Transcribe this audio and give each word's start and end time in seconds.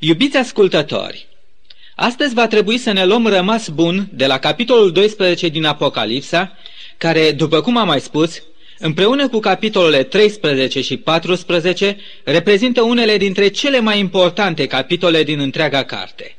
Iubiți 0.00 0.36
ascultători, 0.36 1.26
astăzi 1.94 2.34
va 2.34 2.46
trebui 2.46 2.78
să 2.78 2.92
ne 2.92 3.04
luăm 3.04 3.26
rămas 3.26 3.68
bun 3.68 4.08
de 4.12 4.26
la 4.26 4.38
capitolul 4.38 4.92
12 4.92 5.48
din 5.48 5.64
Apocalipsa, 5.64 6.56
care, 6.96 7.32
după 7.32 7.60
cum 7.60 7.76
am 7.76 7.86
mai 7.86 8.00
spus, 8.00 8.42
împreună 8.78 9.28
cu 9.28 9.38
capitolele 9.38 10.02
13 10.02 10.80
și 10.80 10.96
14, 10.96 11.96
reprezintă 12.24 12.82
unele 12.82 13.16
dintre 13.16 13.48
cele 13.48 13.80
mai 13.80 13.98
importante 13.98 14.66
capitole 14.66 15.22
din 15.22 15.38
întreaga 15.38 15.82
carte. 15.82 16.36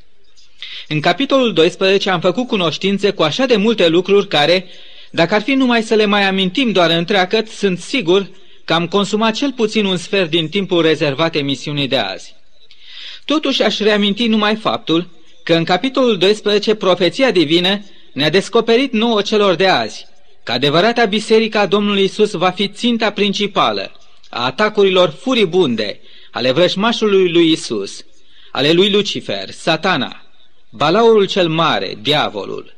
În 0.88 1.00
capitolul 1.00 1.54
12 1.54 2.10
am 2.10 2.20
făcut 2.20 2.48
cunoștințe 2.48 3.12
cu 3.12 3.23
așa 3.23 3.46
de 3.46 3.55
multe 3.55 3.88
lucruri 3.88 4.28
care, 4.28 4.66
dacă 5.12 5.36
ar 5.36 5.41
fi 5.41 5.54
numai 5.54 5.82
să 5.84 5.96
le 5.96 6.05
mai 6.05 6.23
amintim 6.28 6.71
doar 6.71 6.89
întreagăt, 6.89 7.48
sunt 7.48 7.80
sigur 7.80 8.30
că 8.66 8.73
am 8.73 8.88
consumat 8.88 9.34
cel 9.34 9.52
puțin 9.52 9.86
un 9.86 9.98
sfert 9.98 10.30
din 10.30 10.50
timpul 10.50 10.82
rezervat 10.82 11.36
emisiunii 11.36 11.88
de 11.88 11.98
azi. 11.98 12.38
Totuși 13.30 13.64
aș 13.64 13.80
reaminti 13.80 14.27
numai 14.27 14.55
faptul 14.55 15.08
că 15.44 15.54
în 15.54 15.63
capitolul 15.63 16.17
12 16.17 16.76
profeția 16.76 17.31
divină 17.31 17.85
ne-a 18.13 18.30
descoperit 18.30 18.91
nouă 18.91 19.21
celor 19.21 19.55
de 19.55 19.67
azi 19.67 20.05
că 20.44 20.52
adevărata 20.52 21.05
biserică 21.05 21.57
a 21.57 21.66
Domnului 21.66 22.04
Isus 22.04 22.31
va 22.31 22.49
fi 22.49 22.68
ținta 22.68 23.12
principală 23.12 23.91
a 24.30 24.45
atacurilor 24.45 25.09
furibunde 25.09 25.99
ale 26.31 26.52
vrăjmașului 26.52 27.31
lui 27.31 27.52
Isus, 27.52 28.05
ale 28.52 28.71
lui 28.71 28.91
Lucifer, 28.91 29.49
satana, 29.49 30.23
balaurul 30.70 31.26
cel 31.26 31.48
mare, 31.48 31.98
diavolul. 32.02 32.76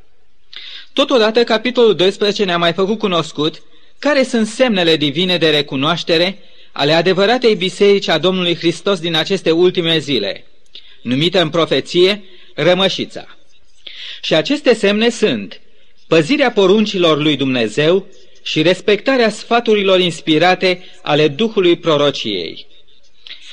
Totodată, 0.93 1.43
capitolul 1.43 1.95
12 1.95 2.43
ne-a 2.43 2.57
mai 2.57 2.73
făcut 2.73 2.99
cunoscut 2.99 3.62
care 3.99 4.23
sunt 4.23 4.48
semnele 4.48 4.95
divine 4.95 5.38
de 5.38 5.49
recunoaștere 5.49 6.38
ale 6.71 6.93
adevăratei 6.93 7.55
biserici 7.55 8.07
a 8.07 8.17
Domnului 8.17 8.55
Hristos 8.55 8.99
din 8.99 9.16
aceste 9.16 9.52
ultime 9.52 9.98
zile, 9.98 10.45
numită 11.02 11.41
în 11.41 11.49
profeție 11.49 12.23
rămășița. 12.55 13.38
Și 14.21 14.34
aceste 14.34 14.73
semne 14.73 15.09
sunt 15.09 15.62
păzirea 16.07 16.51
poruncilor 16.51 17.21
lui 17.21 17.35
Dumnezeu 17.35 18.07
și 18.43 18.62
respectarea 18.62 19.29
sfaturilor 19.29 19.99
inspirate 19.99 20.84
ale 21.01 21.27
Duhului 21.27 21.77
prorociei. 21.77 22.68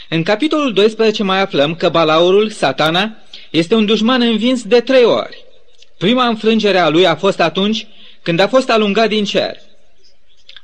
În 0.09 0.23
capitolul 0.23 0.73
12 0.73 1.23
mai 1.23 1.41
aflăm 1.41 1.75
că 1.75 1.89
balaurul, 1.89 2.51
satana, 2.51 3.17
este 3.51 3.75
un 3.75 3.87
dușman 3.87 4.21
învins 4.21 4.63
de 4.63 4.81
trei 4.81 5.05
ori. 5.05 5.45
Prima 5.99 6.27
înfrângere 6.27 6.79
a 6.79 6.89
lui 6.89 7.07
a 7.07 7.17
fost 7.17 7.41
atunci 7.41 7.87
când 8.23 8.41
a 8.41 8.49
fost 8.49 8.71
alungat 8.71 9.09
din 9.09 9.25
cer. 9.25 9.57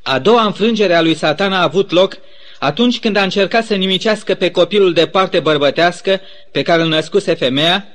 A 0.02 0.18
doua 0.18 0.44
înfrângere 0.44 0.94
a 0.94 1.00
lui 1.00 1.14
satana 1.14 1.58
a 1.58 1.62
avut 1.62 1.90
loc 1.90 2.16
atunci 2.58 3.00
când 3.00 3.16
a 3.16 3.22
încercat 3.22 3.64
să 3.64 3.74
nimicească 3.74 4.34
pe 4.34 4.50
copilul 4.50 4.92
de 4.92 5.06
parte 5.06 5.40
bărbătească 5.40 6.20
pe 6.52 6.62
care 6.62 6.82
îl 6.82 6.88
născuse 6.88 7.34
femeia, 7.34 7.86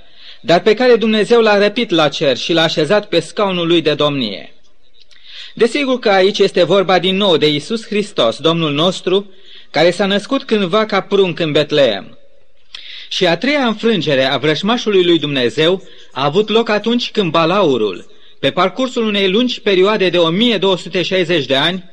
dar 0.42 0.62
pe 0.62 0.74
care 0.74 0.96
Dumnezeu 0.96 1.42
l-a 1.42 1.58
răpit 1.58 1.90
la 1.90 2.08
cer 2.08 2.38
și 2.38 2.54
l-a 2.54 2.64
așezat 2.64 3.08
pe 3.08 3.20
scaunul 3.20 3.68
lui 3.68 3.82
de 3.82 3.94
domnie. 3.94 4.54
Desigur 5.54 6.00
că 6.00 6.10
aici 6.10 6.40
este 6.40 6.64
vorba 6.64 7.00
din 7.00 7.16
nou 7.16 7.38
de 7.38 7.50
Isus 7.50 7.86
Hristos, 7.86 8.38
Domnul 8.38 8.74
nostru, 8.74 9.34
care 9.72 9.92
s-a 9.92 10.06
născut 10.06 10.44
cândva 10.44 10.86
ca 10.86 11.02
prunc 11.02 11.40
în 11.40 11.52
Betleem. 11.52 12.18
Și 13.10 13.28
a 13.28 13.38
treia 13.38 13.66
înfrângere 13.66 14.24
a 14.24 14.38
vrășmașului 14.38 15.06
lui 15.06 15.20
Dumnezeu 15.20 15.84
a 16.12 16.26
avut 16.26 16.50
loc 16.50 16.70
atunci 16.70 17.12
când 17.12 17.32
Balaurul, 17.32 18.12
pe 18.40 18.52
parcursul 18.52 19.06
unei 19.06 19.30
lungi 19.30 19.62
perioade 19.62 20.10
de 20.10 20.18
1260 20.18 21.46
de 21.46 21.56
ani, 21.56 21.84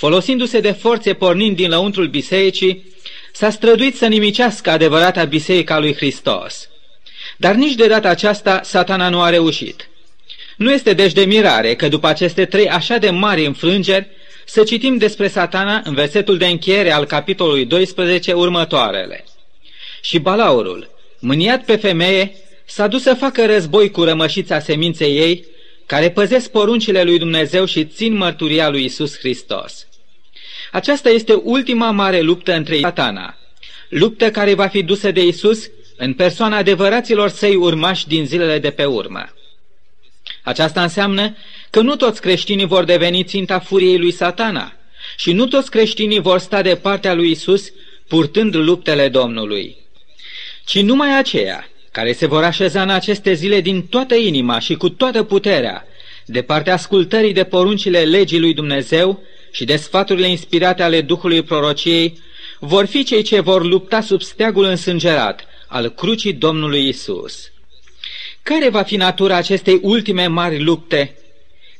folosindu-se 0.00 0.60
de 0.60 0.70
forțe 0.70 1.12
pornind 1.14 1.56
din 1.56 1.68
lăuntrul 1.68 2.08
bisericii, 2.08 2.84
s-a 3.32 3.50
străduit 3.50 3.96
să 3.96 4.06
nimicească 4.06 4.70
adevărata 4.70 5.24
biserica 5.24 5.78
lui 5.78 5.94
Hristos. 5.94 6.68
Dar 7.36 7.54
nici 7.54 7.74
de 7.74 7.86
data 7.86 8.08
aceasta 8.08 8.60
satana 8.62 9.08
nu 9.08 9.20
a 9.20 9.28
reușit. 9.28 9.88
Nu 10.56 10.72
este 10.72 10.92
deci 10.92 11.12
de 11.12 11.24
mirare 11.24 11.74
că 11.74 11.88
după 11.88 12.06
aceste 12.06 12.44
trei 12.44 12.68
așa 12.68 12.96
de 12.96 13.10
mari 13.10 13.46
înfrângeri, 13.46 14.06
să 14.44 14.62
citim 14.62 14.96
despre 14.96 15.28
satana 15.28 15.82
în 15.84 15.94
versetul 15.94 16.38
de 16.38 16.46
încheiere 16.46 16.92
al 16.92 17.04
capitolului 17.04 17.64
12 17.64 18.32
următoarele. 18.32 19.24
Și 20.00 20.18
balaurul, 20.18 20.90
mâniat 21.18 21.64
pe 21.64 21.76
femeie, 21.76 22.34
s-a 22.64 22.86
dus 22.86 23.02
să 23.02 23.14
facă 23.14 23.46
război 23.46 23.90
cu 23.90 24.04
rămășița 24.04 24.60
seminței 24.60 25.16
ei, 25.16 25.44
care 25.86 26.10
păzesc 26.10 26.50
poruncile 26.50 27.02
lui 27.02 27.18
Dumnezeu 27.18 27.64
și 27.64 27.84
țin 27.84 28.16
mărturia 28.16 28.68
lui 28.68 28.84
Isus 28.84 29.18
Hristos. 29.18 29.86
Aceasta 30.70 31.10
este 31.10 31.32
ultima 31.32 31.90
mare 31.90 32.20
luptă 32.20 32.52
între 32.52 32.78
satana, 32.78 33.38
luptă 33.88 34.30
care 34.30 34.54
va 34.54 34.66
fi 34.66 34.82
dusă 34.82 35.10
de 35.10 35.24
Isus 35.24 35.70
în 35.96 36.14
persoana 36.14 36.56
adevăraților 36.56 37.28
săi 37.28 37.54
urmași 37.54 38.06
din 38.06 38.26
zilele 38.26 38.58
de 38.58 38.70
pe 38.70 38.84
urmă. 38.84 39.34
Aceasta 40.42 40.82
înseamnă 40.82 41.36
că 41.70 41.80
nu 41.80 41.96
toți 41.96 42.20
creștinii 42.20 42.66
vor 42.66 42.84
deveni 42.84 43.24
ținta 43.24 43.58
furiei 43.58 43.98
lui 43.98 44.10
satana 44.10 44.72
și 45.16 45.32
nu 45.32 45.46
toți 45.46 45.70
creștinii 45.70 46.20
vor 46.20 46.38
sta 46.38 46.62
de 46.62 46.74
partea 46.74 47.14
lui 47.14 47.30
Isus 47.30 47.72
purtând 48.08 48.54
luptele 48.54 49.08
Domnului, 49.08 49.76
ci 50.64 50.80
numai 50.80 51.18
aceia 51.18 51.68
care 51.92 52.12
se 52.12 52.26
vor 52.26 52.44
așeza 52.44 52.82
în 52.82 52.90
aceste 52.90 53.32
zile 53.32 53.60
din 53.60 53.86
toată 53.86 54.14
inima 54.14 54.58
și 54.58 54.74
cu 54.74 54.88
toată 54.88 55.22
puterea, 55.22 55.84
de 56.26 56.42
partea 56.42 56.72
ascultării 56.72 57.32
de 57.32 57.44
poruncile 57.44 58.00
legii 58.00 58.40
lui 58.40 58.54
Dumnezeu 58.54 59.22
și 59.50 59.64
de 59.64 59.76
sfaturile 59.76 60.28
inspirate 60.28 60.82
ale 60.82 61.00
Duhului 61.00 61.42
prorociei, 61.42 62.18
vor 62.58 62.86
fi 62.86 63.04
cei 63.04 63.22
ce 63.22 63.40
vor 63.40 63.64
lupta 63.64 64.00
sub 64.00 64.22
steagul 64.22 64.64
însângerat 64.64 65.44
al 65.66 65.88
crucii 65.88 66.32
Domnului 66.32 66.88
Isus. 66.88 67.50
Care 68.42 68.68
va 68.68 68.82
fi 68.82 68.96
natura 68.96 69.36
acestei 69.36 69.78
ultime 69.82 70.26
mari 70.26 70.62
lupte? 70.62 71.16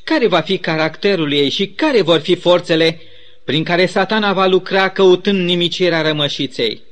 Care 0.05 0.27
va 0.27 0.41
fi 0.41 0.59
caracterul 0.59 1.33
ei 1.33 1.49
și 1.49 1.67
care 1.67 2.03
vor 2.03 2.19
fi 2.21 2.35
forțele 2.35 3.01
prin 3.45 3.65
care 3.65 3.87
satana 3.87 4.33
va 4.33 4.47
lucra 4.47 4.89
căutând 4.89 5.45
nimicirea 5.45 6.03
rămășiței? 6.03 6.83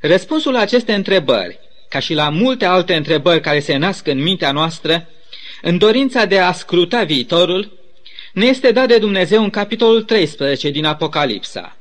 Răspunsul 0.00 0.52
la 0.52 0.60
aceste 0.60 0.92
întrebări, 0.92 1.58
ca 1.88 1.98
și 1.98 2.14
la 2.14 2.28
multe 2.28 2.64
alte 2.64 2.94
întrebări 2.94 3.40
care 3.40 3.60
se 3.60 3.76
nasc 3.76 4.06
în 4.06 4.22
mintea 4.22 4.52
noastră, 4.52 5.08
în 5.62 5.78
dorința 5.78 6.24
de 6.24 6.38
a 6.38 6.52
scruta 6.52 7.02
viitorul, 7.02 7.79
ne 8.32 8.46
este 8.46 8.72
dat 8.72 8.88
de 8.88 8.98
Dumnezeu 8.98 9.42
în 9.42 9.50
capitolul 9.50 10.02
13 10.02 10.70
din 10.70 10.84
Apocalipsa. 10.84 11.76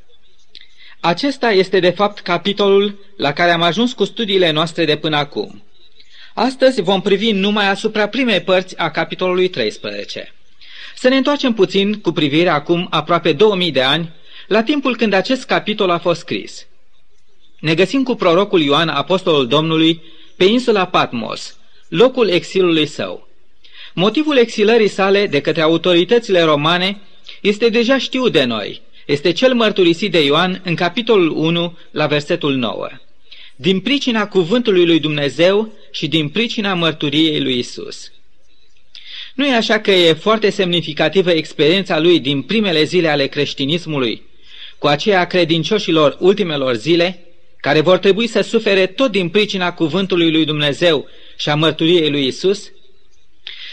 Acesta 0.99 1.51
este 1.51 1.79
de 1.79 1.89
fapt 1.89 2.19
capitolul 2.19 2.99
la 3.17 3.33
care 3.33 3.51
am 3.51 3.61
ajuns 3.61 3.93
cu 3.93 4.03
studiile 4.03 4.51
noastre 4.51 4.85
de 4.85 4.95
până 4.95 5.17
acum. 5.17 5.63
Astăzi 6.33 6.81
vom 6.81 7.01
privi 7.01 7.31
numai 7.31 7.69
asupra 7.69 8.07
primei 8.07 8.41
părți 8.41 8.77
a 8.77 8.91
capitolului 8.91 9.49
13. 9.49 10.33
Să 10.95 11.07
ne 11.07 11.15
întoarcem 11.15 11.53
puțin 11.53 11.99
cu 12.01 12.11
privire 12.11 12.49
acum 12.49 12.87
aproape 12.89 13.33
2000 13.33 13.71
de 13.71 13.81
ani, 13.81 14.11
la 14.47 14.63
timpul 14.63 14.95
când 14.95 15.13
acest 15.13 15.43
capitol 15.43 15.89
a 15.89 15.97
fost 15.97 16.19
scris. 16.19 16.67
Ne 17.59 17.73
găsim 17.73 18.03
cu 18.03 18.15
prorocul 18.15 18.61
Ioan, 18.61 18.89
apostolul 18.89 19.47
Domnului, 19.47 20.01
pe 20.35 20.43
insula 20.43 20.85
Patmos, 20.85 21.57
locul 21.87 22.27
exilului 22.29 22.85
său. 22.85 23.28
Motivul 23.93 24.37
exilării 24.37 24.87
sale 24.87 25.27
de 25.27 25.41
către 25.41 25.61
autoritățile 25.61 26.41
romane 26.41 27.01
este 27.41 27.69
deja 27.69 27.97
știut 27.97 28.31
de 28.31 28.43
noi, 28.43 28.81
este 29.05 29.31
cel 29.31 29.53
mărturisit 29.53 30.11
de 30.11 30.23
Ioan 30.23 30.61
în 30.65 30.75
capitolul 30.75 31.29
1 31.29 31.77
la 31.91 32.07
versetul 32.07 32.55
9. 32.55 32.87
Din 33.55 33.79
pricina 33.79 34.27
cuvântului 34.27 34.85
lui 34.85 34.99
Dumnezeu 34.99 35.73
și 35.91 36.07
din 36.07 36.29
pricina 36.29 36.73
mărturiei 36.73 37.41
lui 37.41 37.57
Isus. 37.57 38.11
Nu 39.35 39.45
e 39.45 39.55
așa 39.55 39.79
că 39.79 39.91
e 39.91 40.13
foarte 40.13 40.49
semnificativă 40.49 41.31
experiența 41.31 41.99
lui 41.99 42.19
din 42.19 42.41
primele 42.41 42.83
zile 42.83 43.07
ale 43.07 43.27
creștinismului, 43.27 44.21
cu 44.77 44.87
aceea 44.87 45.25
credincioșilor 45.25 46.17
ultimelor 46.19 46.75
zile, 46.75 47.19
care 47.57 47.81
vor 47.81 47.97
trebui 47.97 48.27
să 48.27 48.41
sufere 48.41 48.85
tot 48.85 49.11
din 49.11 49.29
pricina 49.29 49.73
cuvântului 49.73 50.31
lui 50.31 50.45
Dumnezeu 50.45 51.07
și 51.37 51.49
a 51.49 51.55
mărturiei 51.55 52.09
lui 52.09 52.25
Isus? 52.25 52.71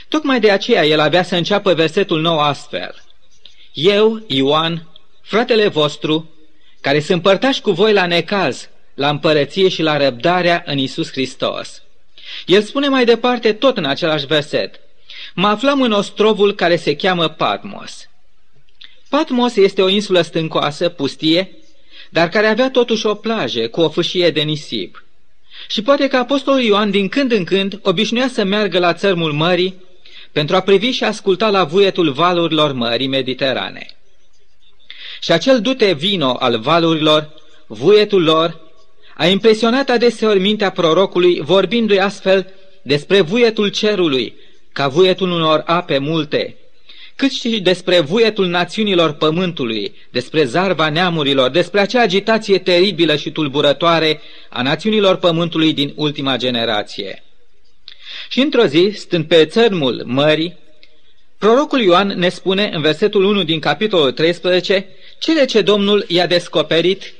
Tocmai 0.08 0.40
de 0.40 0.50
aceea 0.50 0.86
el 0.86 1.00
avea 1.00 1.22
să 1.22 1.36
înceapă 1.36 1.74
versetul 1.74 2.20
nou 2.20 2.38
astfel. 2.38 2.94
Eu, 3.72 4.24
Ioan, 4.26 4.88
fratele 5.22 5.68
vostru, 5.68 6.30
care 6.80 7.00
sunt 7.00 7.22
părtași 7.22 7.60
cu 7.60 7.70
voi 7.70 7.92
la 7.92 8.06
necaz, 8.06 8.68
la 8.94 9.08
împărăție 9.08 9.68
și 9.68 9.82
la 9.82 9.96
răbdarea 9.96 10.62
în 10.66 10.78
Isus 10.78 11.10
Hristos. 11.10 11.82
El 12.46 12.62
spune 12.62 12.88
mai 12.88 13.04
departe 13.04 13.52
tot 13.52 13.76
în 13.76 13.84
același 13.84 14.26
verset. 14.26 14.80
Mă 15.34 15.46
aflam 15.46 15.82
în 15.82 15.92
ostrovul 15.92 16.54
care 16.54 16.76
se 16.76 16.96
cheamă 16.96 17.28
Patmos. 17.28 18.08
Patmos 19.08 19.56
este 19.56 19.82
o 19.82 19.88
insulă 19.88 20.20
stâncoasă, 20.20 20.88
pustie, 20.88 21.56
dar 22.10 22.28
care 22.28 22.46
avea 22.46 22.70
totuși 22.70 23.06
o 23.06 23.14
plajă 23.14 23.68
cu 23.68 23.80
o 23.80 23.88
fâșie 23.88 24.30
de 24.30 24.40
nisip. 24.40 25.04
Și 25.68 25.82
poate 25.82 26.08
că 26.08 26.16
apostolul 26.16 26.60
Ioan 26.60 26.90
din 26.90 27.08
când 27.08 27.32
în 27.32 27.44
când 27.44 27.78
obișnuia 27.82 28.28
să 28.28 28.44
meargă 28.44 28.78
la 28.78 28.94
țărmul 28.94 29.32
mării 29.32 29.84
pentru 30.36 30.56
a 30.56 30.60
privi 30.60 30.90
și 30.90 31.04
asculta 31.04 31.50
la 31.50 31.64
vuietul 31.64 32.12
valurilor 32.12 32.72
mării 32.72 33.06
mediterane. 33.06 33.86
Și 35.20 35.32
acel 35.32 35.60
dute 35.60 35.92
vino 35.92 36.36
al 36.38 36.58
valurilor, 36.58 37.30
vuietul 37.66 38.22
lor, 38.22 38.60
a 39.14 39.26
impresionat 39.26 39.90
adeseori 39.90 40.38
mintea 40.38 40.70
prorocului, 40.70 41.40
vorbindu-i 41.40 42.00
astfel 42.00 42.52
despre 42.82 43.20
vuietul 43.20 43.68
cerului, 43.68 44.34
ca 44.72 44.88
vuietul 44.88 45.30
unor 45.30 45.62
ape 45.66 45.98
multe, 45.98 46.56
cât 47.14 47.30
și 47.30 47.60
despre 47.60 48.00
vuietul 48.00 48.46
națiunilor 48.46 49.12
pământului, 49.12 49.94
despre 50.10 50.44
zarva 50.44 50.88
neamurilor, 50.88 51.50
despre 51.50 51.80
acea 51.80 52.00
agitație 52.00 52.58
teribilă 52.58 53.16
și 53.16 53.30
tulburătoare 53.30 54.20
a 54.48 54.62
națiunilor 54.62 55.16
pământului 55.16 55.72
din 55.72 55.92
ultima 55.94 56.36
generație. 56.36 57.25
Și 58.28 58.40
într-o 58.40 58.66
zi, 58.66 58.90
stând 58.94 59.24
pe 59.24 59.44
țărmul 59.44 60.02
mării, 60.04 60.56
prorocul 61.38 61.80
Ioan 61.80 62.06
ne 62.06 62.28
spune 62.28 62.70
în 62.72 62.80
versetul 62.80 63.24
1 63.24 63.42
din 63.42 63.60
capitolul 63.60 64.12
13 64.12 64.86
cele 65.18 65.44
ce 65.44 65.62
Domnul 65.62 66.04
i-a 66.08 66.26
descoperit, 66.26 67.14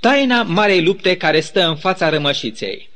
taina 0.00 0.42
marei 0.42 0.82
lupte 0.82 1.16
care 1.16 1.40
stă 1.40 1.66
în 1.66 1.76
fața 1.76 2.08
rămășiței. 2.08 2.88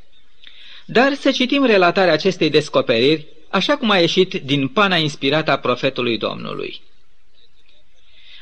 Dar 0.85 1.14
să 1.14 1.31
citim 1.31 1.64
relatarea 1.64 2.12
acestei 2.12 2.50
descoperiri, 2.50 3.26
așa 3.49 3.76
cum 3.76 3.91
a 3.91 3.99
ieșit 3.99 4.35
din 4.35 4.69
pana 4.69 4.96
inspirată 4.96 5.50
a 5.50 5.58
profetului 5.58 6.19
Domnului. 6.19 6.81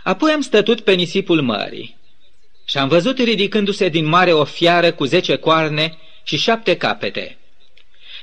Apoi 0.02 0.32
am 0.32 0.40
stătut 0.40 0.80
pe 0.80 0.92
nisipul 0.92 1.42
mării 1.42 1.96
și 2.64 2.78
am 2.78 2.88
văzut 2.88 3.18
ridicându-se 3.18 3.88
din 3.88 4.04
mare 4.04 4.32
o 4.32 4.44
fiară 4.44 4.92
cu 4.92 5.04
zece 5.04 5.36
coarne 5.36 5.98
și 6.22 6.36
șapte 6.36 6.76
capete. 6.76 7.38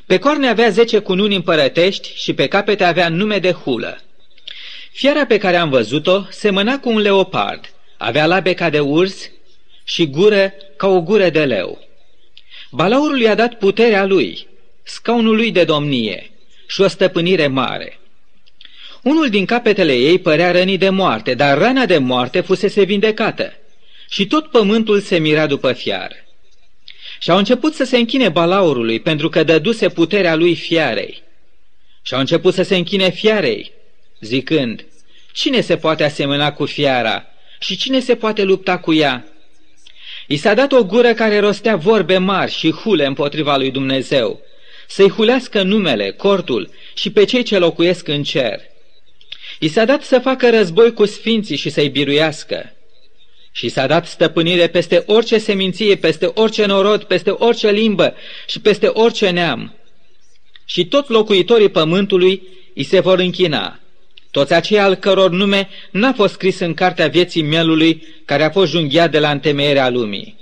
Pe 0.06 0.18
coarne 0.18 0.48
avea 0.48 0.70
zece 0.70 1.00
cununi 1.00 1.36
împărătești 1.36 2.12
și 2.16 2.34
pe 2.34 2.48
capete 2.48 2.84
avea 2.84 3.10
nume 3.10 3.40
de 3.40 3.52
hulă. 3.52 4.00
Fiara 4.92 5.26
pe 5.26 5.38
care 5.38 5.56
am 5.56 5.70
văzut-o 5.70 6.24
semăna 6.30 6.80
cu 6.80 6.90
un 6.90 6.98
leopard, 6.98 7.74
avea 7.98 8.26
labe 8.26 8.54
ca 8.54 8.70
de 8.70 8.80
urs 8.80 9.30
și 9.84 10.10
gură 10.10 10.54
ca 10.78 10.88
o 10.88 11.02
gură 11.02 11.30
de 11.30 11.46
leu. 11.46 11.88
Balaurul 12.72 13.22
i-a 13.22 13.36
dat 13.36 13.54
puterea 13.54 14.06
lui, 14.06 14.48
scaunul 14.84 15.36
lui 15.36 15.52
de 15.52 15.64
domnie 15.64 16.32
și 16.68 16.82
o 16.82 16.88
stăpânire 16.88 17.48
mare. 17.48 18.00
Unul 19.04 19.30
din 19.30 19.46
capetele 19.46 19.94
ei 19.94 20.20
părea 20.20 20.52
rănit 20.52 20.80
de 20.80 20.90
moarte, 20.90 21.34
dar 21.34 21.58
rana 21.58 21.86
de 21.86 21.98
moarte 21.98 22.42
fusese 22.42 22.84
vindecată 22.84 23.54
și 24.10 24.28
tot 24.28 24.48
pământul 24.52 25.00
se 25.00 25.18
mira 25.18 25.46
după 25.46 25.74
fiară. 25.74 26.16
Și 27.26 27.32
au 27.32 27.38
început 27.38 27.74
să 27.74 27.84
se 27.84 27.98
închine 27.98 28.30
balaurului 28.30 29.00
pentru 29.00 29.30
că 29.30 29.44
dăduse 29.44 29.90
puterea 29.90 30.36
lui 30.36 30.56
fiarei. 30.56 31.24
Și 32.02 32.14
au 32.14 32.20
început 32.20 32.54
să 32.54 32.64
se 32.64 32.76
închine 32.76 33.10
fiarei, 33.10 33.72
zicând, 34.20 34.86
cine 35.32 35.62
se 35.62 35.78
poate 35.78 36.04
asemăna 36.04 36.54
cu 36.54 36.66
fiara 36.66 37.26
și 37.60 37.78
cine 37.78 38.00
se 38.00 38.16
poate 38.16 38.44
lupta 38.44 38.78
cu 38.78 38.94
ea? 38.94 39.26
I 40.28 40.36
s-a 40.36 40.54
dat 40.54 40.72
o 40.72 40.84
gură 40.84 41.14
care 41.14 41.40
rostea 41.40 41.76
vorbe 41.76 42.18
mari 42.18 42.52
și 42.52 42.72
hule 42.72 43.06
împotriva 43.06 43.58
lui 43.58 43.72
Dumnezeu, 43.72 44.42
să-i 44.88 45.10
hulească 45.10 45.64
numele, 45.64 46.12
cortul 46.12 46.70
și 46.94 47.12
pe 47.12 47.24
cei 47.24 47.44
ce 47.44 47.58
locuiesc 47.58 48.08
în 48.08 48.24
cer. 48.24 48.62
I 49.60 49.68
s-a 49.68 49.86
dat 49.86 50.04
să 50.04 50.20
facă 50.20 50.50
război 50.50 50.94
cu 50.94 51.06
sfinții 51.06 51.58
și 51.58 51.70
să-i 51.70 51.90
biruiască. 51.90 52.75
Și 53.58 53.70
s-a 53.70 53.88
dat 53.88 54.06
stăpânire 54.08 54.68
peste 54.68 55.04
orice 55.06 55.38
seminție, 55.38 55.96
peste 55.96 56.32
orice 56.34 56.66
norod, 56.66 57.04
peste 57.04 57.30
orice 57.30 57.72
limbă 57.72 58.16
și 58.48 58.60
peste 58.60 58.88
orice 58.88 59.30
neam. 59.30 59.76
Și 60.66 60.86
tot 60.86 61.10
locuitorii 61.10 61.70
pământului 61.70 62.48
îi 62.74 62.84
se 62.84 63.00
vor 63.00 63.20
închina, 63.20 63.80
toți 64.32 64.54
aceia 64.54 64.84
al 64.84 64.96
căror 64.96 65.32
nume 65.32 65.70
n-a 65.92 66.14
fost 66.14 66.34
scris 66.34 66.60
în 66.60 66.74
cartea 66.74 67.08
vieții 67.08 67.42
mielului 67.42 68.08
care 68.26 68.44
a 68.44 68.50
fost 68.50 68.72
junghiat 68.72 69.12
de 69.12 69.20
la 69.20 69.32
întemeierea 69.32 69.90
lumii. 69.90 70.38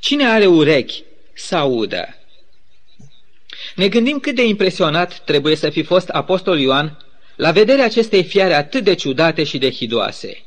Cine 0.00 0.26
are 0.26 0.46
urechi 0.46 1.02
să 1.34 1.56
audă? 1.56 2.16
Ne 3.74 3.88
gândim 3.88 4.18
cât 4.18 4.34
de 4.34 4.44
impresionat 4.44 5.24
trebuie 5.24 5.56
să 5.56 5.70
fi 5.70 5.82
fost 5.82 6.08
apostol 6.08 6.58
Ioan 6.58 6.98
la 7.36 7.50
vederea 7.50 7.84
acestei 7.84 8.24
fiare 8.24 8.54
atât 8.54 8.84
de 8.84 8.94
ciudate 8.94 9.44
și 9.44 9.58
de 9.58 9.70
hidoase. 9.70 10.45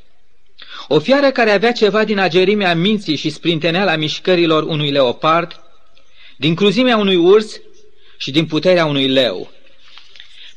O 0.92 0.98
fiară 0.98 1.30
care 1.30 1.50
avea 1.50 1.72
ceva 1.72 2.04
din 2.04 2.18
agerimea 2.18 2.74
minții 2.74 3.16
și 3.16 3.30
sprinteneala 3.30 3.96
mișcărilor 3.96 4.62
unui 4.62 4.90
leopard, 4.90 5.60
din 6.36 6.54
cruzimea 6.54 6.96
unui 6.96 7.16
urs 7.16 7.60
și 8.18 8.30
din 8.30 8.46
puterea 8.46 8.84
unui 8.84 9.08
leu. 9.08 9.50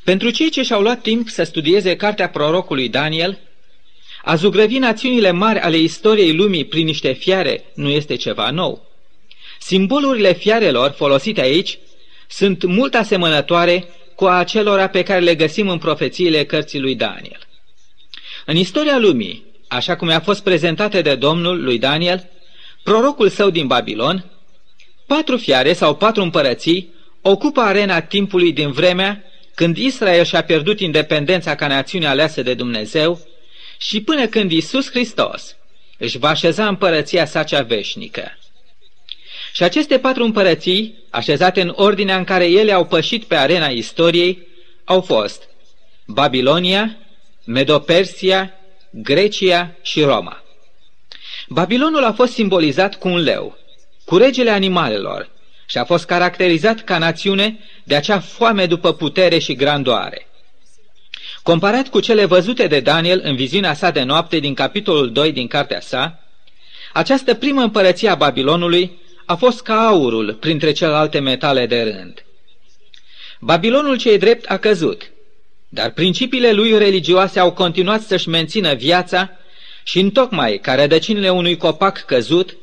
Pentru 0.04 0.30
cei 0.30 0.50
ce 0.50 0.62
și-au 0.62 0.82
luat 0.82 1.00
timp 1.00 1.28
să 1.28 1.42
studieze 1.42 1.96
cartea 1.96 2.28
prorocului 2.28 2.88
Daniel, 2.88 3.38
a 4.22 4.34
zugrăvi 4.34 4.78
națiunile 4.78 5.30
mari 5.30 5.58
ale 5.58 5.76
istoriei 5.76 6.34
lumii 6.34 6.64
prin 6.64 6.84
niște 6.84 7.12
fiare 7.12 7.64
nu 7.74 7.88
este 7.88 8.16
ceva 8.16 8.50
nou. 8.50 8.90
Simbolurile 9.58 10.32
fiarelor 10.32 10.90
folosite 10.90 11.40
aici 11.40 11.78
sunt 12.28 12.64
mult 12.64 12.94
asemănătoare 12.94 13.84
cu 14.14 14.24
acelora 14.24 14.88
pe 14.88 15.02
care 15.02 15.20
le 15.20 15.34
găsim 15.34 15.68
în 15.68 15.78
profețiile 15.78 16.44
cărții 16.44 16.80
lui 16.80 16.94
Daniel. 16.94 17.46
În 18.46 18.56
istoria 18.56 18.98
lumii, 18.98 19.52
așa 19.74 19.96
cum 19.96 20.08
a 20.08 20.20
fost 20.20 20.42
prezentate 20.42 21.00
de 21.02 21.14
Domnul 21.14 21.62
lui 21.62 21.78
Daniel, 21.78 22.30
prorocul 22.82 23.28
său 23.28 23.50
din 23.50 23.66
Babilon, 23.66 24.24
patru 25.06 25.36
fiare 25.36 25.72
sau 25.72 25.94
patru 25.94 26.22
împărății 26.22 26.92
ocupă 27.22 27.60
arena 27.60 28.00
timpului 28.00 28.52
din 28.52 28.70
vremea 28.70 29.24
când 29.54 29.76
Israel 29.76 30.24
și-a 30.24 30.42
pierdut 30.42 30.80
independența 30.80 31.54
ca 31.54 31.66
națiune 31.66 32.06
aleasă 32.06 32.42
de 32.42 32.54
Dumnezeu 32.54 33.20
și 33.78 34.00
până 34.00 34.26
când 34.26 34.52
Isus 34.52 34.90
Hristos 34.90 35.56
își 35.98 36.18
va 36.18 36.28
așeza 36.28 36.68
împărăția 36.68 37.26
sa 37.26 37.42
cea 37.42 37.62
veșnică. 37.62 38.38
Și 39.52 39.62
aceste 39.62 39.98
patru 39.98 40.24
împărății, 40.24 40.94
așezate 41.10 41.60
în 41.60 41.72
ordinea 41.76 42.16
în 42.16 42.24
care 42.24 42.50
ele 42.50 42.72
au 42.72 42.86
pășit 42.86 43.24
pe 43.24 43.34
arena 43.34 43.66
istoriei, 43.66 44.46
au 44.84 45.00
fost 45.00 45.48
Babilonia, 46.06 46.96
Medopersia, 47.44 48.52
Grecia 48.96 49.74
și 49.82 50.02
Roma. 50.02 50.42
Babilonul 51.48 52.04
a 52.04 52.12
fost 52.12 52.32
simbolizat 52.32 52.98
cu 52.98 53.08
un 53.08 53.18
leu, 53.18 53.58
cu 54.04 54.16
regele 54.16 54.50
animalelor, 54.50 55.30
și 55.66 55.78
a 55.78 55.84
fost 55.84 56.04
caracterizat 56.04 56.80
ca 56.80 56.98
națiune 56.98 57.58
de 57.84 57.94
acea 57.94 58.20
foame 58.20 58.66
după 58.66 58.92
putere 58.92 59.38
și 59.38 59.54
grandoare. 59.54 60.26
Comparat 61.42 61.88
cu 61.88 62.00
cele 62.00 62.24
văzute 62.24 62.66
de 62.66 62.80
Daniel 62.80 63.20
în 63.24 63.36
viziunea 63.36 63.74
sa 63.74 63.90
de 63.90 64.02
noapte 64.02 64.38
din 64.38 64.54
capitolul 64.54 65.12
2 65.12 65.32
din 65.32 65.46
cartea 65.46 65.80
sa, 65.80 66.20
această 66.92 67.34
primă 67.34 67.62
împărăție 67.62 68.08
a 68.08 68.14
Babilonului 68.14 68.98
a 69.26 69.34
fost 69.34 69.62
ca 69.62 69.86
aurul 69.86 70.34
printre 70.34 70.72
celelalte 70.72 71.18
metale 71.18 71.66
de 71.66 71.82
rând. 71.82 72.24
Babilonul 73.40 73.96
cei 73.96 74.18
drept 74.18 74.50
a 74.50 74.56
căzut, 74.56 75.12
dar 75.74 75.90
principiile 75.90 76.52
lui 76.52 76.78
religioase 76.78 77.40
au 77.40 77.52
continuat 77.52 78.00
să-și 78.00 78.28
mențină 78.28 78.74
viața 78.74 79.30
și 79.82 79.98
întocmai 79.98 80.58
ca 80.58 80.74
rădăcinile 80.74 81.30
unui 81.30 81.56
copac 81.56 81.98
căzut, 81.98 82.56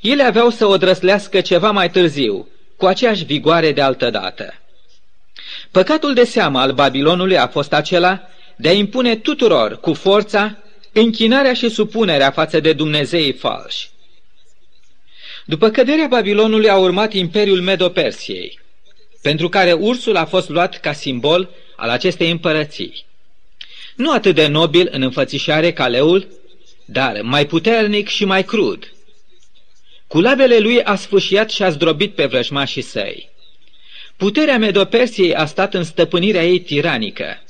ele 0.00 0.22
aveau 0.22 0.50
să 0.50 0.66
o 0.66 0.76
drăslească 0.76 1.40
ceva 1.40 1.70
mai 1.70 1.90
târziu, 1.90 2.48
cu 2.76 2.86
aceeași 2.86 3.24
vigoare 3.24 3.72
de 3.72 3.80
altădată. 3.80 4.54
Păcatul 5.70 6.14
de 6.14 6.24
seamă 6.24 6.60
al 6.60 6.72
Babilonului 6.72 7.38
a 7.38 7.46
fost 7.46 7.72
acela 7.72 8.28
de 8.56 8.68
a 8.68 8.72
impune 8.72 9.16
tuturor, 9.16 9.80
cu 9.80 9.92
forța, 9.92 10.58
închinarea 10.92 11.54
și 11.54 11.68
supunerea 11.68 12.30
față 12.30 12.60
de 12.60 12.72
Dumnezeii 12.72 13.32
falși. 13.32 13.90
După 15.44 15.68
căderea 15.68 16.06
Babilonului 16.06 16.68
a 16.68 16.76
urmat 16.76 17.12
Imperiul 17.12 17.60
Medo-Persiei, 17.60 18.60
pentru 19.22 19.48
care 19.48 19.72
ursul 19.72 20.16
a 20.16 20.24
fost 20.24 20.48
luat 20.48 20.80
ca 20.80 20.92
simbol 20.92 21.50
al 21.76 21.88
acestei 21.88 22.30
împărății. 22.30 23.04
Nu 23.96 24.12
atât 24.12 24.34
de 24.34 24.46
nobil 24.46 24.88
în 24.90 25.02
înfățișare 25.02 25.72
ca 25.72 25.88
leul, 25.88 26.26
dar 26.84 27.20
mai 27.22 27.46
puternic 27.46 28.08
și 28.08 28.24
mai 28.24 28.44
crud. 28.44 28.92
Cu 30.06 30.20
labele 30.20 30.58
lui 30.58 30.82
a 30.82 30.94
sfâșiat 30.94 31.50
și 31.50 31.62
a 31.62 31.70
zdrobit 31.70 32.14
pe 32.14 32.26
vrăjmașii 32.26 32.82
săi. 32.82 33.30
Puterea 34.16 34.58
Medopersiei 34.58 35.34
a 35.34 35.46
stat 35.46 35.74
în 35.74 35.84
stăpânirea 35.84 36.44
ei 36.44 36.60
tiranică. 36.60 37.42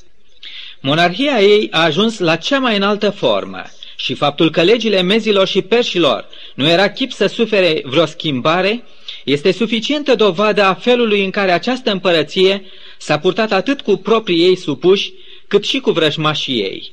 Monarhia 0.80 1.40
ei 1.40 1.68
a 1.70 1.82
ajuns 1.82 2.18
la 2.18 2.36
cea 2.36 2.58
mai 2.58 2.76
înaltă 2.76 3.10
formă 3.10 3.62
și 3.96 4.14
faptul 4.14 4.50
că 4.50 4.62
legile 4.62 5.02
mezilor 5.02 5.46
și 5.46 5.62
perșilor 5.62 6.28
nu 6.54 6.68
era 6.68 6.90
chip 6.90 7.12
să 7.12 7.26
sufere 7.26 7.82
vreo 7.84 8.06
schimbare, 8.06 8.84
este 9.24 9.52
suficientă 9.52 10.14
dovadă 10.14 10.62
a 10.62 10.74
felului 10.74 11.24
în 11.24 11.30
care 11.30 11.52
această 11.52 11.90
împărăție 11.90 12.64
s-a 13.04 13.18
purtat 13.18 13.52
atât 13.52 13.80
cu 13.80 13.96
proprii 13.96 14.44
ei 14.44 14.56
supuși, 14.56 15.12
cât 15.48 15.64
și 15.64 15.78
cu 15.78 15.90
vrăjmașii 15.90 16.60
ei. 16.60 16.92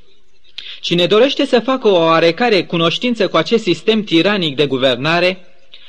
Cine 0.82 1.06
dorește 1.06 1.46
să 1.46 1.60
facă 1.60 1.88
o 1.88 1.98
oarecare 1.98 2.64
cunoștință 2.64 3.28
cu 3.28 3.38
acest 3.38 3.64
sistem 3.64 4.04
tiranic 4.04 4.56
de 4.56 4.66
guvernare, 4.66 5.46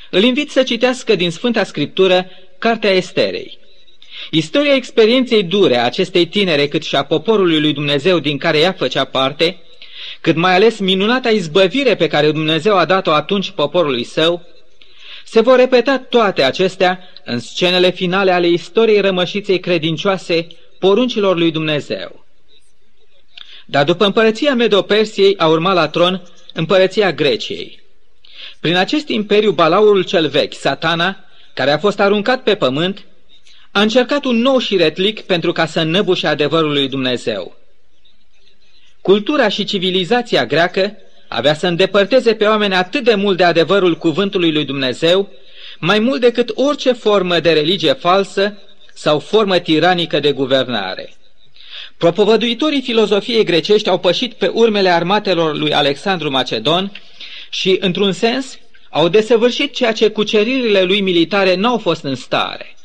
îl 0.09 0.23
invit 0.23 0.51
să 0.51 0.63
citească 0.63 1.15
din 1.15 1.31
Sfânta 1.31 1.63
Scriptură 1.63 2.29
Cartea 2.57 2.89
Esterei. 2.89 3.57
Istoria 4.31 4.75
experienței 4.75 5.43
dure 5.43 5.77
a 5.77 5.85
acestei 5.85 6.25
tinere 6.25 6.67
cât 6.67 6.83
și 6.83 6.95
a 6.95 7.03
poporului 7.03 7.59
lui 7.59 7.73
Dumnezeu 7.73 8.19
din 8.19 8.37
care 8.37 8.59
ea 8.59 8.71
făcea 8.71 9.03
parte, 9.03 9.61
cât 10.21 10.35
mai 10.35 10.55
ales 10.55 10.79
minunata 10.79 11.29
izbăvire 11.29 11.95
pe 11.95 12.07
care 12.07 12.31
Dumnezeu 12.31 12.77
a 12.77 12.85
dat-o 12.85 13.11
atunci 13.11 13.49
poporului 13.49 14.03
său, 14.03 14.45
Se 15.31 15.41
vor 15.41 15.55
repeta 15.55 15.99
toate 15.99 16.43
acestea 16.43 16.99
în 17.25 17.39
scenele 17.39 17.91
finale 17.91 18.31
ale 18.31 18.47
istoriei 18.47 19.01
rămășiței 19.01 19.59
credincioase 19.59 20.47
poruncilor 20.79 21.37
lui 21.37 21.51
Dumnezeu. 21.51 22.25
Dar 23.65 23.83
după 23.83 24.05
împărăția 24.05 24.55
Medopersiei 24.55 25.37
a 25.37 25.47
urmat 25.47 25.73
la 25.73 25.87
tron 25.87 26.21
împărăția 26.53 27.11
Greciei. 27.11 27.81
Prin 28.59 28.75
acest 28.75 29.07
imperiu 29.07 29.51
balaurul 29.51 30.03
cel 30.03 30.27
vechi, 30.27 30.53
satana, 30.53 31.25
care 31.53 31.71
a 31.71 31.77
fost 31.77 31.99
aruncat 31.99 32.43
pe 32.43 32.55
pământ, 32.55 33.05
a 33.71 33.81
încercat 33.81 34.23
un 34.25 34.35
nou 34.35 34.57
șiretlic 34.57 35.21
pentru 35.21 35.51
ca 35.51 35.65
să 35.65 35.83
năbușe 35.83 36.27
adevărul 36.27 36.71
lui 36.71 36.87
Dumnezeu. 36.87 37.55
Cultura 39.01 39.47
și 39.47 39.63
civilizația 39.63 40.45
greacă 40.45 40.97
avea 41.33 41.53
să 41.53 41.67
îndepărteze 41.67 42.33
pe 42.33 42.45
oameni 42.45 42.73
atât 42.73 43.03
de 43.03 43.15
mult 43.15 43.37
de 43.37 43.43
adevărul 43.43 43.97
cuvântului 43.97 44.51
lui 44.51 44.65
Dumnezeu, 44.65 45.29
mai 45.79 45.99
mult 45.99 46.21
decât 46.21 46.51
orice 46.55 46.91
formă 46.91 47.39
de 47.39 47.51
religie 47.51 47.93
falsă 47.93 48.57
sau 48.93 49.19
formă 49.19 49.57
tiranică 49.57 50.19
de 50.19 50.31
guvernare. 50.31 51.13
Propovăduitorii 51.97 52.81
filozofiei 52.81 53.43
grecești 53.43 53.89
au 53.89 53.99
pășit 53.99 54.33
pe 54.33 54.47
urmele 54.47 54.89
armatelor 54.89 55.55
lui 55.55 55.73
Alexandru 55.73 56.29
Macedon 56.29 56.91
și, 57.49 57.77
într-un 57.79 58.11
sens, 58.11 58.57
au 58.89 59.07
desăvârșit 59.07 59.73
ceea 59.73 59.91
ce 59.91 60.09
cuceririle 60.09 60.83
lui 60.83 61.01
militare 61.01 61.55
n-au 61.55 61.77
fost 61.77 62.03
în 62.03 62.15
stare. 62.15 62.75